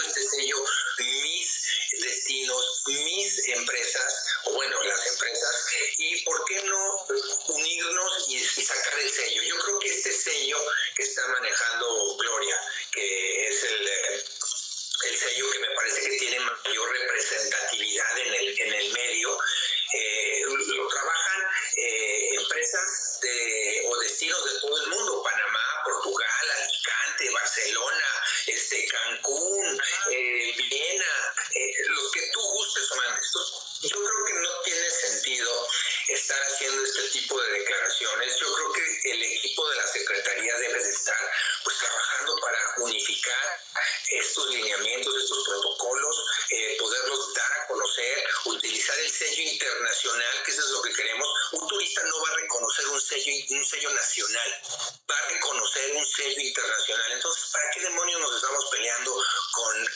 reconocer 55.77 55.97
un 55.97 56.07
sello 56.07 56.41
internacional. 56.41 57.13
Entonces, 57.13 57.45
¿para 57.53 57.71
qué 57.73 57.81
demonios 57.81 58.21
nos 58.21 58.37
estamos 58.37 58.65
peleando 58.71 59.13
con, 59.53 59.87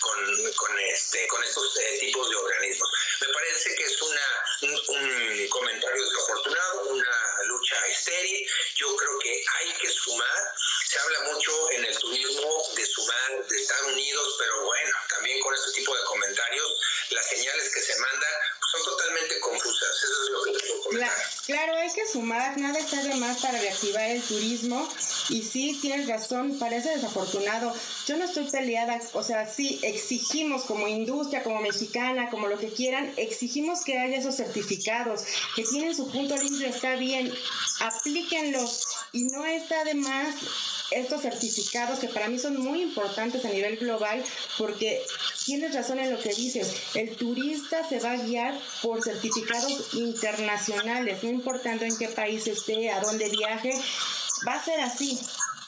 con, 0.55 0.79
este, 0.81 1.27
con 1.29 1.43
estos 1.45 1.77
eh, 1.79 1.99
tipos 2.01 2.29
de 2.29 2.37
organismos? 2.37 2.89
Me 3.21 3.29
parece 3.29 3.75
que 3.75 3.85
es 3.85 4.03
una, 4.03 4.21
un, 4.63 5.49
comentario 5.49 6.05
desafortunado, 6.05 6.83
una 6.89 7.43
lucha 7.45 7.77
estéril. 7.87 8.47
Yo 8.77 8.97
creo 8.97 9.19
que 9.19 9.45
hay 9.59 9.73
que 9.75 9.91
sumar. 9.91 10.55
Se 10.87 10.99
habla 10.99 11.21
mucho 11.33 11.71
en 11.73 11.85
el 11.85 11.99
turismo 11.99 12.69
de 12.75 12.87
sumar, 12.87 13.47
de 13.47 13.57
estar 13.57 13.85
unidos, 13.85 14.37
pero 14.39 14.65
bueno, 14.65 14.97
también 15.09 15.41
con 15.41 15.55
este 15.55 15.73
tipo 15.73 15.95
de 15.97 16.05
comentarios, 16.05 16.81
las 17.11 17.29
señales 17.29 17.73
que 17.73 17.81
se 17.81 17.97
mandan 17.99 18.33
pues, 18.59 18.71
son 18.73 18.85
totalmente 18.85 19.41
confusas. 19.41 19.97
Eso 20.03 20.25
es 20.25 20.31
lo 20.31 20.43
que 20.43 20.53
puedo 20.53 20.83
comentar. 20.83 21.31
Claro, 21.47 21.77
hay 21.77 21.93
que 21.93 22.07
sumar, 22.07 22.57
nada 22.59 22.79
está 22.79 23.03
de 23.03 23.15
más 23.17 23.41
para 23.41 23.59
reactivar 23.61 24.11
el 24.11 24.23
turismo. 24.23 24.89
Y 25.29 25.43
sí, 25.43 25.79
tienes 25.81 26.09
razón, 26.09 26.59
parece 26.59 26.91
desafortunado. 26.91 27.73
Yo 28.07 28.17
no 28.17 28.25
estoy 28.25 28.45
peleada, 28.51 29.01
o 29.13 29.23
sea, 29.23 29.47
sí 29.47 29.79
exigimos 29.83 30.63
como 30.63 30.89
industria, 30.89 31.43
como 31.43 31.61
mexicana, 31.61 32.31
como 32.31 32.49
lo 32.49 32.59
que 32.59 32.69
quieran, 32.69 33.13
exigimos 33.17 33.83
que 33.83 33.99
haya 33.99 34.17
esos 34.17 34.37
certificados, 34.37 35.23
que 35.55 35.65
tienen 35.65 35.95
su 35.95 36.11
punto 36.11 36.37
limpio, 36.37 36.67
está 36.67 36.97
bien, 36.97 37.33
aplíquenlos. 37.81 38.87
Y 39.13 39.25
no 39.25 39.45
está 39.45 39.85
de 39.85 39.95
más 39.95 40.35
estos 40.91 41.23
certificados 41.23 41.99
que 41.99 42.09
para 42.09 42.29
mí 42.29 42.39
son 42.39 42.61
muy 42.61 42.83
importantes 42.83 43.45
a 43.45 43.49
nivel 43.49 43.77
global 43.77 44.23
porque 44.59 45.01
tienes 45.45 45.75
razón 45.75 46.01
en 46.01 46.11
lo 46.11 46.21
que 46.21 46.35
dices, 46.35 46.75
el 46.95 47.17
turista 47.17 47.89
se 47.89 48.01
va 48.01 48.13
a 48.13 48.17
guiar 48.17 48.59
por 48.83 49.03
certificados 49.03 49.95
internacionales, 49.95 51.23
no 51.23 51.31
importando 51.31 51.85
en 51.85 51.97
qué 51.97 52.09
país 52.09 52.47
esté, 52.47 52.91
a 52.91 53.01
dónde 53.01 53.29
viaje, 53.29 53.73
va 54.47 54.55
a 54.55 54.65
ser 54.65 54.81
así. 54.81 55.19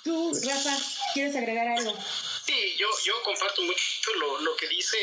Tú, 0.05 0.33
Rafa, 0.45 0.77
¿quieres 1.15 1.37
agregar 1.37 1.69
algo? 1.69 1.97
Sí, 2.45 2.77
yo, 2.77 2.89
yo 3.05 3.23
comparto 3.23 3.63
mucho 3.63 4.15
lo, 4.19 4.41
lo 4.41 4.57
que 4.57 4.67
dice 4.67 4.99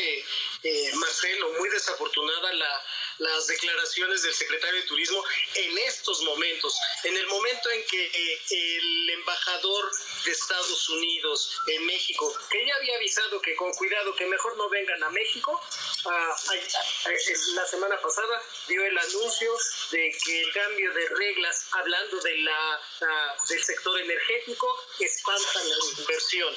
eh, 0.62 0.90
Marcelo, 0.94 1.52
muy 1.58 1.70
desafortunada 1.70 2.52
la, 2.52 2.84
las 3.20 3.46
declaraciones 3.46 4.22
del 4.22 4.34
secretario 4.34 4.80
de 4.80 4.86
Turismo 4.86 5.22
en 5.54 5.78
estos 5.78 6.22
momentos, 6.22 6.78
en 7.04 7.16
el 7.16 7.26
momento 7.26 7.70
en 7.70 7.84
que 7.84 8.06
eh, 8.06 8.40
el 8.50 9.10
embajador 9.10 9.90
de 10.24 10.32
Estados 10.32 10.88
Unidos 10.88 11.60
en 11.66 11.86
México, 11.86 12.32
que 12.50 12.66
ya 12.66 12.74
había 12.76 12.96
avisado 12.96 13.40
que 13.40 13.54
con 13.56 13.72
cuidado, 13.74 14.14
que 14.16 14.26
mejor 14.26 14.56
no 14.56 14.68
vengan 14.68 15.02
a 15.02 15.10
México, 15.10 15.60
ah, 16.06 16.36
la 17.54 17.66
semana 17.66 18.00
pasada 18.00 18.42
dio 18.68 18.84
el 18.84 18.96
anuncio 18.98 19.52
de 19.90 20.16
que 20.24 20.40
el 20.40 20.52
cambio 20.52 20.92
de 20.92 21.08
reglas, 21.10 21.66
hablando 21.72 22.20
de 22.20 22.38
la, 22.38 22.80
ah, 23.02 23.36
del 23.48 23.62
sector 23.62 24.00
energético, 24.00 24.84
espanta 24.98 25.64
la 25.64 26.00
inversión 26.00 26.54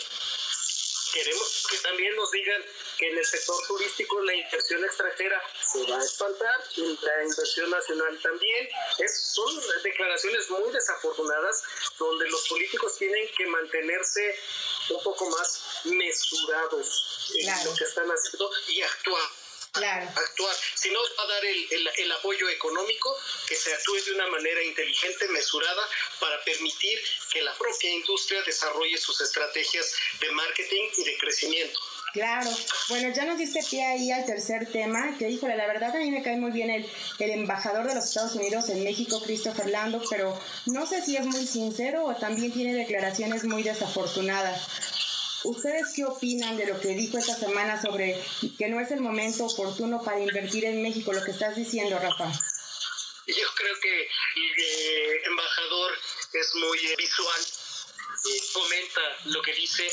queremos 1.14 1.68
que 1.70 1.78
también 1.78 2.16
nos 2.16 2.32
digan 2.32 2.62
que 2.98 3.08
en 3.08 3.18
el 3.18 3.26
sector 3.26 3.56
turístico 3.68 4.20
la 4.22 4.34
inversión 4.34 4.84
extranjera 4.84 5.42
se 5.62 5.86
va 5.90 6.00
a 6.00 6.04
espantar 6.04 6.64
y 6.76 6.98
la 7.02 7.24
inversión 7.24 7.70
nacional 7.70 8.20
también. 8.22 8.70
Es, 9.00 9.32
son 9.34 9.62
declaraciones 9.84 10.50
muy 10.50 10.72
desafortunadas 10.72 11.64
donde 12.00 12.28
los 12.30 12.48
políticos 12.48 12.98
tienen 12.98 13.28
que 13.38 13.46
mantenerse 13.46 14.40
un 14.90 15.04
poco 15.04 15.30
más 15.30 15.82
mesurados 15.86 17.32
en 17.36 17.46
claro. 17.46 17.70
lo 17.70 17.76
que 17.78 17.84
están 17.84 18.08
haciendo 18.10 18.52
y 18.68 18.82
actuar 18.82 19.43
claro. 19.74 20.08
actuar. 20.08 20.56
Si 20.76 20.90
no 20.90 21.00
va 21.00 21.24
a 21.24 21.28
dar 21.28 21.46
el, 21.46 21.68
el, 21.72 21.90
el, 21.98 22.12
apoyo 22.14 22.50
económico, 22.50 23.16
que 23.48 23.56
se 23.56 23.74
actúe 23.74 24.02
de 24.06 24.14
una 24.14 24.28
manera 24.28 24.64
inteligente, 24.64 25.28
mesurada, 25.30 25.90
para 26.20 26.42
permitir 26.44 27.00
que 27.32 27.42
la 27.42 27.54
propia 27.58 27.90
industria 27.90 28.42
desarrolle 28.44 28.98
sus 28.98 29.20
estrategias 29.22 29.94
de 30.20 30.32
marketing 30.32 30.90
y 30.98 31.04
de 31.04 31.18
crecimiento. 31.18 31.80
Claro, 32.14 32.52
bueno, 32.90 33.12
ya 33.12 33.26
nos 33.26 33.40
diste 33.40 33.60
pie 33.68 33.84
ahí 33.84 34.12
al 34.12 34.24
tercer 34.24 34.72
tema, 34.72 35.18
que 35.18 35.28
híjole, 35.28 35.58
la 35.58 35.66
verdad 35.66 35.96
a 35.96 35.98
mí 35.98 36.12
me 36.12 36.22
cae 36.22 36.38
muy 36.38 36.52
bien 36.52 36.70
el, 36.70 36.88
el 37.18 37.32
embajador 37.32 37.88
de 37.88 37.96
los 37.96 38.06
Estados 38.06 38.36
Unidos 38.36 38.70
en 38.70 38.84
México, 38.84 39.20
Christopher 39.24 39.68
Lando, 39.72 40.00
pero 40.12 40.40
no 40.68 40.86
sé 40.86 41.02
si 41.02 41.18
es 41.18 41.26
muy 41.26 41.48
sincero 41.48 42.06
o 42.06 42.16
también 42.16 42.54
tiene 42.54 42.76
declaraciones 42.76 43.46
muy 43.46 43.64
desafortunadas. 43.64 44.93
¿Ustedes 45.44 45.94
qué 45.96 46.06
opinan 46.06 46.58
de 46.58 46.68
lo 46.68 46.80
que 46.80 46.90
dijo 46.90 47.18
esta 47.18 47.36
semana 47.36 47.82
sobre 47.82 48.18
que 48.58 48.68
no 48.70 48.80
es 48.80 48.92
el 48.92 49.02
momento 49.02 49.46
oportuno 49.46 50.04
para 50.04 50.20
invertir 50.20 50.66
en 50.66 50.82
México, 50.82 51.12
lo 51.12 51.24
que 51.24 51.32
estás 51.32 51.56
diciendo, 51.56 52.00
Rafa? 52.00 52.32
Yo 53.28 53.48
creo 53.56 53.80
que 53.80 54.10
el 54.36 55.26
embajador 55.26 55.94
es 56.34 56.56
muy 56.56 56.80
visual, 56.98 57.42
comenta 58.54 59.02
lo 59.26 59.42
que 59.42 59.54
dice 59.54 59.88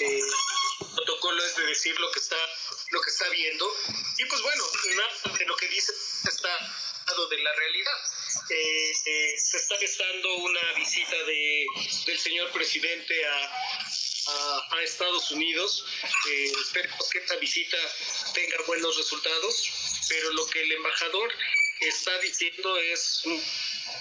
el 0.00 0.22
protocolo 0.94 1.44
es 1.44 1.56
de 1.56 1.66
decir 1.66 1.98
lo 2.00 2.10
que 2.10 2.20
está 2.20 2.36
lo 2.92 3.00
que 3.02 3.10
está 3.10 3.28
viendo. 3.28 3.70
Y 4.18 4.24
pues 4.24 4.42
bueno 4.42 4.64
nada 4.96 5.36
de 5.38 5.46
lo 5.46 5.56
que 5.56 5.68
dice 5.68 5.92
está 6.28 6.58
de 7.28 7.38
la 7.42 7.52
realidad. 7.54 7.98
Eh, 8.50 8.92
eh, 9.04 9.34
se 9.38 9.56
está 9.56 9.76
gestando 9.78 10.36
una 10.36 10.72
visita 10.74 11.16
de, 11.24 11.66
del 12.06 12.18
señor 12.18 12.50
presidente 12.52 13.26
a, 13.26 13.50
a, 14.26 14.82
Estados 14.82 15.30
Unidos. 15.30 15.84
Eh, 16.28 16.52
esperemos 16.66 17.08
que 17.10 17.18
esta 17.18 17.36
visita 17.36 17.76
tenga 18.34 18.56
buenos 18.66 18.96
resultados, 18.96 20.04
pero 20.08 20.32
lo 20.32 20.46
que 20.46 20.62
el 20.62 20.72
embajador 20.72 21.32
está 21.80 22.18
diciendo 22.20 22.76
es 22.78 23.22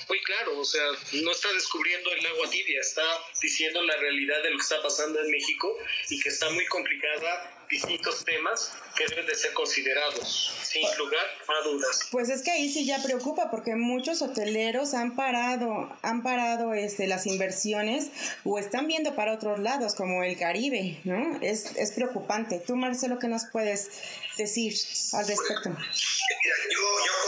muy 0.08 0.22
claro, 0.24 0.60
o 0.60 0.66
sea, 0.66 0.84
no 1.14 1.32
está 1.32 1.52
descubriendo 1.54 2.12
el 2.12 2.26
agua 2.26 2.50
tibia, 2.50 2.80
está 2.82 3.04
diciendo 3.42 3.82
la 3.84 3.96
realidad 3.98 4.42
de 4.44 4.52
lo 4.52 4.58
que 4.58 4.64
está 4.64 4.82
pasando 4.82 5.20
en 5.20 5.30
México 5.32 5.78
y 6.10 6.20
que 6.20 6.30
está 6.30 6.50
muy 6.50 6.66
complicada 6.66 7.56
distintos 7.70 8.26
temas 8.26 8.72
que 8.98 9.06
deben 9.08 9.28
de 9.28 9.36
ser 9.36 9.54
considerados, 9.54 10.52
sin 10.64 10.82
lugar 10.98 11.26
a 11.48 11.64
dudas. 11.64 12.08
Pues 12.12 12.30
es 12.30 12.42
que 12.42 12.52
ahí 12.52 12.72
sí 12.72 12.86
ya 12.86 13.02
preocupa 13.04 13.52
porque 13.52 13.76
muchos 13.76 14.24
hoteleros 14.24 14.96
han 14.96 15.16
parado, 15.16 15.96
han 16.02 16.24
parado 16.24 16.74
este, 16.74 17.06
las 17.06 17.28
inversiones 17.28 18.10
o 18.44 18.58
están 18.58 18.88
viendo 18.88 19.16
para 19.16 19.34
otros 19.34 19.60
lados 19.60 19.94
como 19.94 20.24
el 20.24 20.38
Caribe, 20.38 21.00
¿no? 21.04 21.40
Es, 21.42 21.76
es 21.76 21.92
preocupante. 21.92 22.60
Tú, 22.66 22.76
Marcelo, 22.76 23.20
¿qué 23.20 23.28
nos 23.28 23.46
puedes 23.52 23.92
decir 24.38 24.74
al 25.14 25.28
respecto? 25.28 25.70
yo, 25.70 26.80
yo 27.06 27.19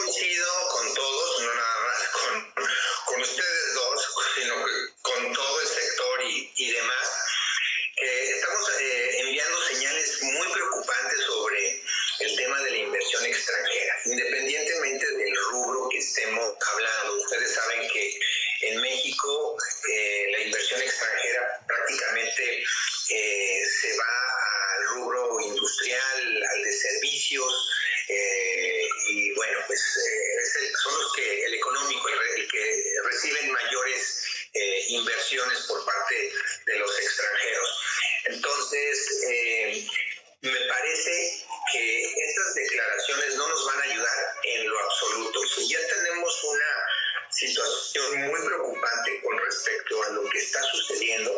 estas 42.42 42.56
declaraciones 42.56 43.36
no 43.36 43.48
nos 43.48 43.66
van 43.66 43.80
a 43.80 43.84
ayudar 43.84 44.36
en 44.44 44.70
lo 44.70 44.80
absoluto. 44.80 45.40
Ya 45.68 45.80
tenemos 45.88 46.44
una 46.44 46.88
situación 47.30 48.22
muy 48.28 48.40
preocupante 48.46 49.22
con 49.22 49.38
respecto 49.38 50.04
a 50.04 50.10
lo 50.10 50.30
que 50.30 50.40
está 50.40 50.62
sucediendo, 50.64 51.32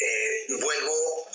eh, 0.00 0.46
vuelvo 0.60 1.25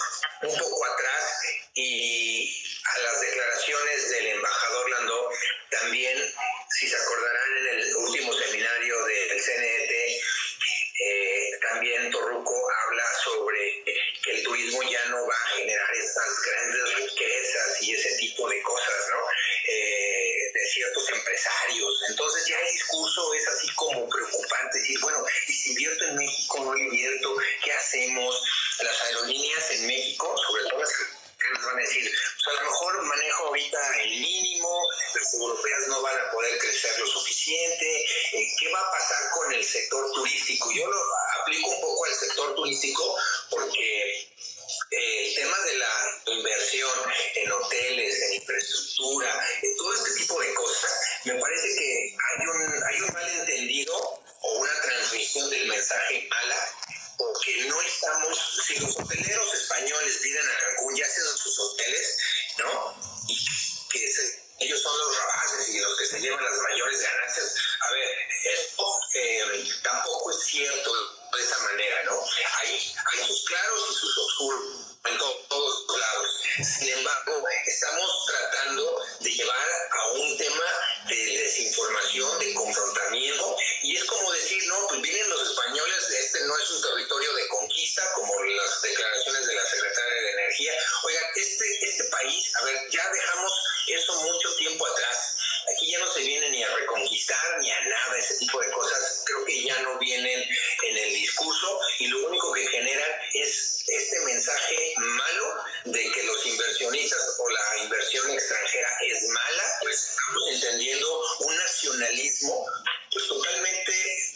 nacionalismo 112.12 112.66
pues 113.12 113.28
totalmente 113.28 113.92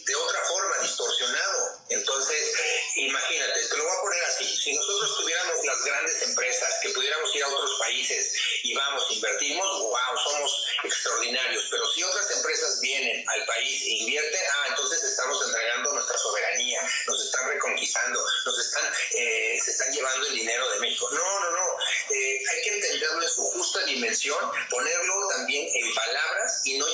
de 0.05 0.15
otra 0.15 0.39
forma, 0.43 0.77
distorsionado. 0.81 1.79
Entonces, 1.89 2.53
imagínate, 2.95 3.67
te 3.67 3.77
lo 3.77 3.83
voy 3.85 3.93
a 3.97 4.01
poner 4.01 4.23
así, 4.25 4.45
si 4.45 4.73
nosotros 4.73 5.17
tuviéramos 5.17 5.63
las 5.63 5.85
grandes 5.85 6.21
empresas 6.23 6.69
que 6.81 6.89
pudiéramos 6.89 7.33
ir 7.35 7.43
a 7.43 7.47
otros 7.47 7.79
países 7.79 8.33
y 8.63 8.73
vamos, 8.73 9.05
invertimos, 9.11 9.79
wow, 9.79 10.17
somos 10.23 10.65
extraordinarios, 10.83 11.67
pero 11.71 11.89
si 11.91 12.03
otras 12.03 12.29
empresas 12.31 12.81
vienen 12.81 13.25
al 13.27 13.45
país 13.45 13.81
e 13.83 13.91
invierten, 13.91 14.41
ah, 14.51 14.65
entonces 14.69 15.03
estamos 15.03 15.45
entregando 15.45 15.93
nuestra 15.93 16.17
soberanía, 16.17 16.81
nos 17.07 17.23
están 17.23 17.47
reconquistando, 17.49 18.25
nos 18.45 18.59
están, 18.59 18.93
eh, 19.17 19.59
se 19.63 19.71
están 19.71 19.91
llevando 19.91 20.27
el 20.27 20.35
dinero 20.35 20.69
de 20.71 20.79
México. 20.79 21.09
No, 21.11 21.39
no, 21.39 21.51
no, 21.51 21.77
eh, 22.13 22.43
hay 22.51 22.61
que 22.61 22.75
entenderlo 22.75 23.21
en 23.23 23.29
su 23.29 23.41
justa 23.51 23.85
dimensión, 23.85 24.51
ponerlo 24.69 25.27
también 25.29 25.67
en 25.73 25.95
palabras 25.95 26.61
y 26.65 26.77
no 26.77 26.87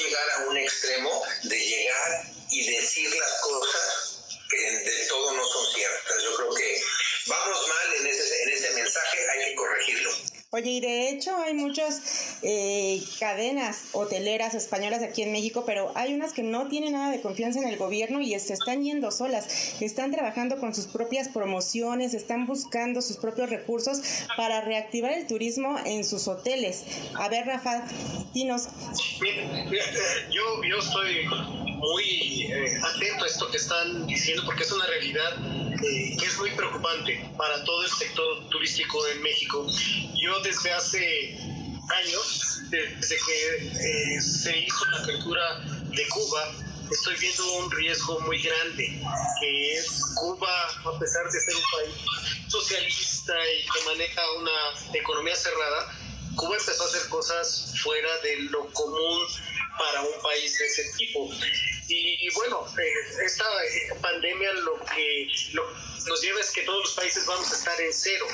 cadenas 13.32 13.86
hoteleras 13.94 14.56
españolas 14.56 15.02
aquí 15.02 15.22
en 15.22 15.32
México, 15.32 15.64
pero 15.66 15.94
hay 15.96 16.14
unas 16.14 16.34
que 16.34 16.44
no 16.44 16.68
tienen 16.68 16.92
nada 16.92 17.10
de 17.12 17.22
confianza 17.22 17.60
en 17.60 17.68
el 17.70 17.78
gobierno 17.78 18.20
y 18.20 18.38
se 18.40 18.54
están 18.54 18.84
yendo 18.84 19.10
solas, 19.10 19.48
están 19.80 20.12
trabajando 20.12 20.60
con 20.60 20.76
sus 20.76 20.88
propias 20.88 21.30
promociones, 21.30 22.14
están 22.14 22.46
buscando 22.46 23.02
sus 23.02 23.16
propios 23.16 23.50
recursos 23.50 24.02
para 24.36 24.60
reactivar 24.60 25.14
el 25.14 25.28
turismo 25.28 25.78
en 25.86 26.04
sus 26.04 26.28
hoteles. 26.28 26.84
A 27.14 27.30
ver, 27.30 27.46
Rafa, 27.46 27.86
dinos. 28.34 28.68
Yo, 30.30 30.64
yo 30.70 30.78
estoy 30.80 31.26
muy 31.78 32.52
eh, 32.52 32.80
atento 32.84 33.24
a 33.24 33.28
esto 33.28 33.50
que 33.50 33.58
están 33.58 34.08
diciendo 34.08 34.44
porque 34.46 34.64
es 34.64 34.72
una 34.74 34.86
realidad 34.88 35.38
eh, 35.86 36.18
que 36.20 36.26
es 36.26 36.38
muy 36.38 36.52
preocupante 36.52 37.30
para 37.38 37.64
todo 37.64 37.82
el 37.84 37.90
sector 37.92 38.50
turístico 38.50 39.08
en 39.08 39.22
México. 39.22 39.66
Yo 40.22 40.42
desde 40.42 40.74
hace 40.74 41.40
años, 41.92 42.61
desde 42.72 43.18
que 43.18 44.16
eh, 44.16 44.22
se 44.22 44.58
hizo 44.58 44.86
la 44.86 45.04
apertura 45.04 45.60
de 45.60 46.08
Cuba, 46.08 46.56
estoy 46.90 47.16
viendo 47.18 47.54
un 47.56 47.72
riesgo 47.72 48.20
muy 48.22 48.42
grande, 48.42 49.02
que 49.40 49.74
es 49.74 50.02
Cuba, 50.16 50.68
a 50.86 51.00
pesar 51.00 51.30
de 51.30 51.40
ser 51.40 51.56
un 51.56 51.64
país 51.72 51.96
socialista 52.48 53.34
y 53.34 53.66
que 53.66 53.86
maneja 53.86 54.22
una 54.38 54.98
economía 54.98 55.36
cerrada, 55.36 55.98
Cuba 56.38 56.56
empezó 56.58 56.84
a 56.84 56.88
hacer 56.88 57.10
cosas 57.10 57.74
fuera 57.84 58.18
de 58.20 58.38
lo 58.44 58.66
común 58.72 59.28
para 59.78 60.02
un 60.04 60.22
país 60.22 60.58
de 60.58 60.66
ese 60.66 60.92
tipo. 60.98 61.30
Y, 61.90 62.30
bueno, 62.36 62.66
eh, 62.78 63.26
esta 63.26 63.44
eh, 63.44 63.94
pandemia 64.02 64.54
lo 64.54 64.80
que 64.86 65.28
nos 66.08 66.22
lleva 66.22 66.40
es 66.40 66.52
que 66.52 66.62
todos 66.62 66.86
los 66.86 66.94
países 66.94 67.26
vamos 67.26 67.52
a 67.52 67.56
estar 67.56 67.82
en 67.82 67.92
cero. 67.92 68.28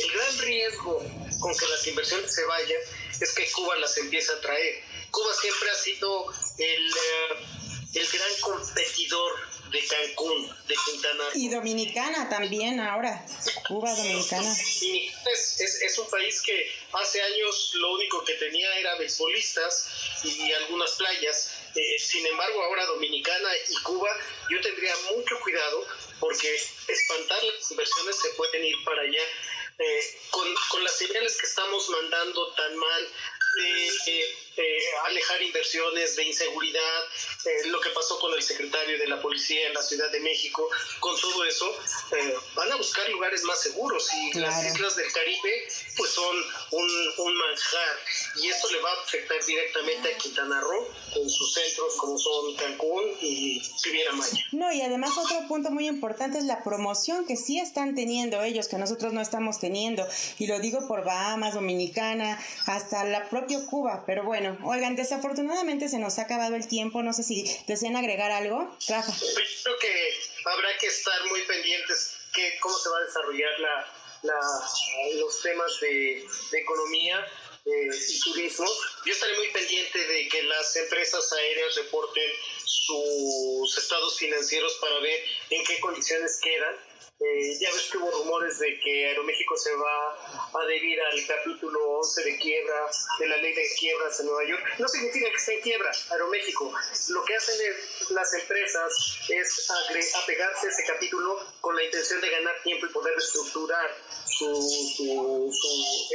El 0.00 0.12
gran 0.12 0.38
riesgo 0.40 1.02
con 1.40 1.56
que 1.56 1.66
las 1.66 1.86
inversiones 1.86 2.34
se 2.34 2.44
vayan 2.44 2.80
es 3.20 3.32
que 3.34 3.50
Cuba 3.52 3.76
las 3.76 3.96
empieza 3.98 4.32
a 4.32 4.40
traer. 4.40 4.82
Cuba 5.10 5.32
siempre 5.40 5.70
ha 5.70 5.74
sido 5.74 6.26
el, 6.58 6.88
eh, 6.88 7.46
el 7.94 8.08
gran 8.08 8.34
competidor 8.40 9.32
de 9.70 9.84
Cancún, 9.86 10.48
de 10.66 10.74
Quintana 10.84 11.24
Y 11.34 11.48
Dominicana 11.48 12.28
también 12.28 12.80
ahora, 12.80 13.24
Cuba 13.66 13.94
Dominicana. 13.94 14.50
Es, 14.50 15.60
es, 15.60 15.82
es, 15.82 15.98
un 15.98 16.08
país 16.08 16.40
que 16.42 16.72
hace 16.92 17.20
años 17.20 17.72
lo 17.74 17.92
único 17.92 18.24
que 18.24 18.34
tenía 18.34 18.78
era 18.78 18.96
beisbolistas 18.96 19.88
y 20.24 20.52
algunas 20.52 20.92
playas. 20.92 21.52
Eh, 21.74 21.98
sin 21.98 22.26
embargo, 22.26 22.62
ahora 22.62 22.86
Dominicana 22.86 23.50
y 23.68 23.74
Cuba, 23.82 24.10
yo 24.50 24.60
tendría 24.60 24.94
mucho 25.14 25.38
cuidado 25.40 25.86
porque 26.18 26.54
espantar 26.88 27.42
las 27.44 27.70
inversiones 27.70 28.16
se 28.20 28.30
pueden 28.30 28.64
ir 28.64 28.76
para 28.84 29.02
allá. 29.02 29.22
Eh, 29.78 30.18
con, 30.38 30.46
con 30.70 30.84
las 30.84 30.96
señales 30.96 31.36
que 31.36 31.46
estamos 31.46 31.88
mandando 31.90 32.52
tan 32.54 32.76
mal, 32.76 33.08
de 33.56 34.24
alejar 35.06 35.42
inversiones, 35.42 36.16
de 36.16 36.24
inseguridad, 36.24 37.00
eh, 37.44 37.68
lo 37.68 37.80
que 37.80 37.90
pasó 37.90 38.18
con 38.18 38.32
el 38.34 38.42
secretario 38.42 38.98
de 38.98 39.06
la 39.06 39.20
policía 39.20 39.68
en 39.68 39.74
la 39.74 39.82
Ciudad 39.82 40.10
de 40.10 40.20
México, 40.20 40.68
con 41.00 41.18
todo 41.20 41.44
eso, 41.44 41.66
eh, 42.12 42.34
van 42.54 42.70
a 42.72 42.76
buscar 42.76 43.08
lugares 43.10 43.42
más 43.44 43.62
seguros 43.62 44.08
y 44.14 44.38
las 44.38 44.64
islas 44.64 44.96
del 44.96 45.10
Caribe 45.12 45.68
pues 45.96 46.10
son 46.10 46.36
un, 46.72 46.90
un, 47.18 47.38
manjar 47.38 47.96
y 48.36 48.48
esto 48.48 48.70
le 48.72 48.80
va 48.80 48.90
a 48.90 49.02
afectar 49.02 49.44
directamente 49.44 50.12
a 50.12 50.18
Quintana 50.18 50.60
Roo 50.60 50.88
con 51.14 51.28
sus 51.28 51.54
centros 51.54 51.94
como 51.96 52.18
son 52.18 52.56
Cancún 52.56 53.16
y 53.20 53.62
Riviera 53.84 54.12
Maya. 54.12 54.44
No, 54.52 54.72
y 54.72 54.82
además 54.82 55.16
otro 55.16 55.46
punto 55.46 55.70
muy 55.70 55.86
importante 55.86 56.38
es 56.38 56.44
la 56.44 56.64
promoción 56.64 57.26
que 57.26 57.36
sí 57.36 57.60
están 57.60 57.94
teniendo 57.94 58.42
ellos, 58.42 58.68
que 58.68 58.76
nosotros 58.76 59.12
no 59.12 59.20
estamos 59.20 59.60
teniendo, 59.60 60.06
y 60.38 60.46
lo 60.46 60.58
digo 60.60 60.86
por 60.86 61.04
Bahamas, 61.04 61.54
Dominicana, 61.54 62.38
hasta 62.66 63.04
la 63.04 63.28
propia 63.28 63.64
Cuba, 63.66 64.04
pero 64.06 64.24
bueno, 64.24 64.58
oigan, 64.64 64.96
desafortunadamente 64.96 65.88
se 65.88 65.98
nos 65.98 66.18
ha 66.18 66.22
acabado 66.22 66.56
el 66.56 66.68
tiempo, 66.68 67.02
no 67.02 67.12
sé 67.12 67.22
si 67.22 67.44
desean 67.66 67.96
agregar 67.96 68.30
algo. 68.30 68.76
Rafa. 68.88 69.12
creo 69.12 69.78
que 69.78 70.14
habrá 70.44 70.68
que 70.80 70.86
estar 70.86 71.26
muy 71.28 71.42
pendientes 71.42 72.16
que 72.32 72.58
cómo 72.60 72.76
se 72.76 72.88
va 72.90 72.98
a 72.98 73.04
desarrollar 73.04 73.60
la, 73.60 73.86
la 74.22 74.40
los 75.20 75.42
temas 75.42 75.80
de, 75.80 76.26
de 76.50 76.58
economía 76.58 77.24
eh, 77.68 77.90
y 78.08 78.20
turismo. 78.20 78.66
Yo 79.04 79.12
estaré 79.12 79.36
muy 79.36 79.48
pendiente 79.48 79.98
de 79.98 80.28
que 80.28 80.42
las 80.44 80.74
empresas 80.76 81.32
aéreas 81.32 81.74
reporten 81.76 82.30
sus 82.64 83.78
estados 83.78 84.18
financieros 84.18 84.74
para 84.80 84.98
ver 85.00 85.24
en 85.50 85.64
qué 85.64 85.78
condiciones 85.80 86.38
quedan 86.42 86.76
eh, 87.20 87.58
ya 87.58 87.68
ves 87.72 87.88
que 87.90 87.98
hubo 87.98 88.12
rumores 88.12 88.60
de 88.60 88.78
que 88.78 89.08
Aeroméxico 89.08 89.56
se 89.56 89.74
va 89.74 90.14
a 90.14 90.62
adherir 90.62 91.00
al 91.00 91.26
capítulo 91.26 91.98
11 91.98 92.22
de 92.22 92.38
quiebra 92.38 92.88
de 93.18 93.26
la 93.26 93.36
ley 93.38 93.52
de 93.54 93.68
quiebras 93.76 94.20
en 94.20 94.26
Nueva 94.26 94.44
York. 94.48 94.64
No 94.78 94.86
significa 94.86 95.28
que 95.28 95.34
esté 95.34 95.54
en 95.54 95.60
quiebra 95.62 95.90
Aeroméxico. 96.12 96.72
Lo 97.08 97.24
que 97.24 97.34
hacen 97.34 97.56
las 98.10 98.34
empresas 98.34 99.18
es 99.30 99.68
apegarse 100.14 100.68
a 100.68 100.70
ese 100.70 100.84
capítulo 100.86 101.44
con 101.60 101.74
la 101.74 101.82
intención 101.82 102.20
de 102.20 102.30
ganar 102.30 102.62
tiempo 102.62 102.86
y 102.86 102.90
poder 102.90 103.12
reestructurar 103.14 103.96
su, 104.24 104.46
su, 104.96 105.50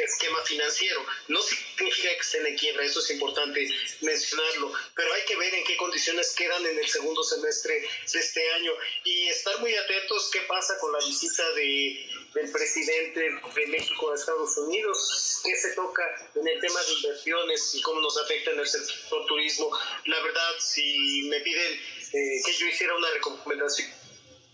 esquema 0.05 0.41
financiero. 0.45 1.05
No 1.27 1.42
significa 1.43 2.09
que 2.09 2.19
estén 2.19 2.45
en 2.45 2.57
quiebra, 2.57 2.85
eso 2.85 2.99
es 2.99 3.09
importante 3.11 3.67
mencionarlo, 4.01 4.73
pero 4.95 5.13
hay 5.13 5.23
que 5.25 5.35
ver 5.35 5.53
en 5.53 5.63
qué 5.63 5.77
condiciones 5.77 6.33
quedan 6.35 6.65
en 6.65 6.79
el 6.79 6.87
segundo 6.87 7.23
semestre 7.23 7.81
de 7.81 8.19
este 8.19 8.51
año 8.53 8.71
y 9.03 9.27
estar 9.29 9.59
muy 9.59 9.73
atentos 9.75 10.29
qué 10.31 10.41
pasa 10.41 10.77
con 10.79 10.91
la 10.91 10.99
visita 10.99 11.43
de, 11.53 12.09
del 12.33 12.51
presidente 12.51 13.19
de 13.19 13.67
México 13.67 14.11
a 14.11 14.15
Estados 14.15 14.57
Unidos, 14.57 15.41
qué 15.43 15.55
se 15.55 15.71
toca 15.71 16.03
en 16.35 16.47
el 16.47 16.59
tema 16.59 16.81
de 16.83 16.93
inversiones 16.93 17.75
y 17.75 17.81
cómo 17.81 18.01
nos 18.01 18.17
afecta 18.17 18.51
en 18.51 18.59
el 18.59 18.67
sector 18.67 19.25
turismo. 19.27 19.69
La 20.05 20.19
verdad, 20.21 20.51
si 20.59 21.23
me 21.29 21.39
piden 21.41 21.73
eh, 21.73 22.41
que 22.45 22.53
yo 22.53 22.67
hiciera 22.67 22.95
una 22.95 23.09
recomendación, 23.11 23.89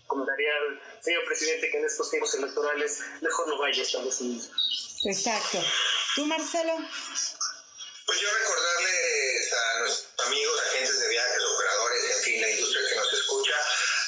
recomendaría 0.02 0.50
al 0.56 1.02
señor 1.02 1.24
presidente 1.24 1.70
que 1.70 1.78
en 1.78 1.84
estos 1.84 2.10
tiempos 2.10 2.34
electorales 2.34 3.00
mejor 3.20 3.48
no 3.48 3.58
vaya 3.58 3.80
a 3.80 3.86
Estados 3.86 4.20
Unidos. 4.20 4.50
Exacto. 5.04 5.58
¿Tú, 6.14 6.26
Marcelo? 6.26 6.76
Pues 8.06 8.20
yo 8.20 8.28
recordarles 8.28 9.52
a 9.52 9.78
nuestros 9.78 10.26
amigos, 10.26 10.60
agentes 10.66 10.98
de 10.98 11.08
viajes, 11.08 11.44
operadores, 11.44 12.16
en 12.16 12.22
fin, 12.24 12.40
la 12.40 12.50
industria 12.50 12.88
que 12.88 12.96
nos 12.96 13.12
escucha, 13.12 13.54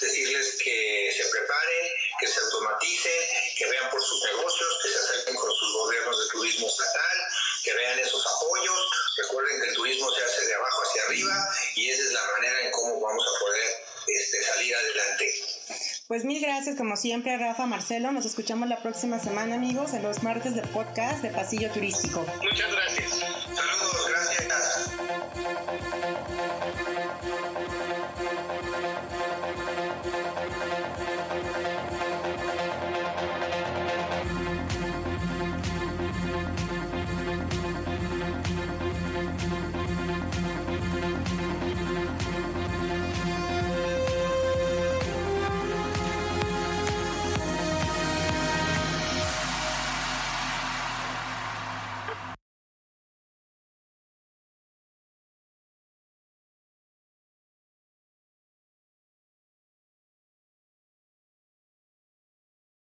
decirles 0.01 0.59
que 0.65 1.15
se 1.17 1.29
preparen, 1.31 1.93
que 2.19 2.27
se 2.27 2.41
automaticen, 2.41 3.29
que 3.57 3.67
vean 3.67 3.89
por 3.91 4.03
sus 4.03 4.25
negocios, 4.25 4.79
que 4.83 4.89
se 4.89 4.99
acerquen 4.99 5.37
con 5.37 5.55
sus 5.55 5.73
gobiernos 5.75 6.19
de 6.19 6.33
turismo 6.33 6.67
estatal, 6.67 7.19
que 7.63 7.75
vean 7.75 7.99
esos 8.01 8.27
apoyos. 8.27 8.91
Recuerden 9.19 9.61
que 9.61 9.69
el 9.69 9.75
turismo 9.77 10.13
se 10.13 10.25
hace 10.25 10.47
de 10.47 10.55
abajo 10.55 10.83
hacia 10.83 11.05
arriba 11.05 11.55
y 11.77 11.91
esa 11.91 12.03
es 12.03 12.13
la 12.13 12.25
manera 12.33 12.63
en 12.63 12.71
cómo 12.73 13.01
vamos 13.01 13.25
a 13.25 13.39
poder 13.39 13.85
este, 14.07 14.43
salir 14.43 14.75
adelante. 14.75 15.31
Pues 16.09 16.25
mil 16.25 16.43
gracias 16.43 16.77
como 16.77 16.97
siempre 16.97 17.37
Rafa, 17.39 17.67
Marcelo. 17.67 18.13
Nos 18.13 18.27
escuchamos 18.27 18.69
la 18.69 18.83
próxima 18.83 19.19
semana 19.19 19.55
amigos 19.55 19.95
en 19.95 20.03
los 20.03 20.23
martes 20.23 20.55
de 20.55 20.63
podcast 20.63 21.23
de 21.23 21.31
Pasillo 21.31 21.71
Turístico. 21.71 22.25
Muchas 22.43 22.71
gracias. 22.73 23.11
Saludos. 23.55 24.02